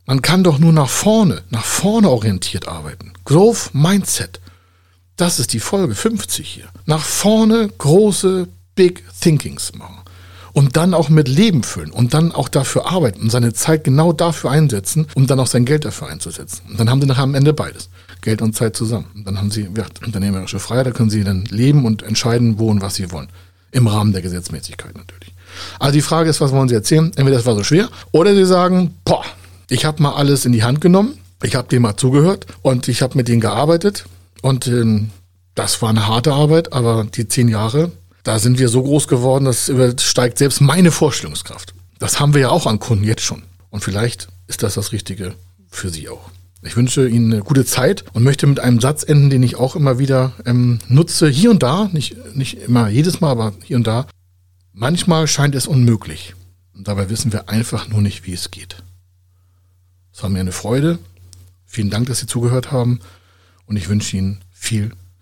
[0.06, 3.12] Man kann doch nur nach vorne, nach vorne orientiert arbeiten.
[3.24, 4.40] Growth Mindset.
[5.16, 6.68] Das ist die Folge 50 hier.
[6.84, 10.03] Nach vorne große Big Thinkings machen
[10.54, 14.12] und dann auch mit Leben füllen und dann auch dafür arbeiten und seine Zeit genau
[14.12, 16.62] dafür einsetzen, um dann auch sein Geld dafür einzusetzen.
[16.70, 17.90] Und dann haben sie nachher am Ende beides.
[18.22, 19.06] Geld und Zeit zusammen.
[19.14, 22.70] Und dann haben sie ja, unternehmerische Freiheit, da können sie dann leben und entscheiden, wo
[22.70, 23.28] und was sie wollen.
[23.70, 25.34] Im Rahmen der Gesetzmäßigkeit natürlich.
[25.78, 27.12] Also die Frage ist, was wollen Sie erzählen?
[27.16, 29.24] Entweder das war so schwer oder Sie sagen, boah,
[29.68, 33.02] ich habe mal alles in die Hand genommen, ich habe dem mal zugehört und ich
[33.02, 34.06] habe mit denen gearbeitet
[34.42, 35.10] und ähm,
[35.54, 37.92] das war eine harte Arbeit, aber die zehn Jahre
[38.24, 41.74] da sind wir so groß geworden, das übersteigt selbst meine Vorstellungskraft.
[41.98, 43.42] Das haben wir ja auch an Kunden jetzt schon.
[43.70, 45.34] Und vielleicht ist das das Richtige
[45.68, 46.30] für Sie auch.
[46.62, 49.76] Ich wünsche Ihnen eine gute Zeit und möchte mit einem Satz enden, den ich auch
[49.76, 53.86] immer wieder ähm, nutze, hier und da, nicht, nicht immer jedes Mal, aber hier und
[53.86, 54.06] da.
[54.72, 56.34] Manchmal scheint es unmöglich.
[56.74, 58.82] Und dabei wissen wir einfach nur nicht, wie es geht.
[60.12, 60.98] Es war mir eine Freude.
[61.66, 63.00] Vielen Dank, dass Sie zugehört haben.
[63.66, 64.92] Und ich wünsche Ihnen viel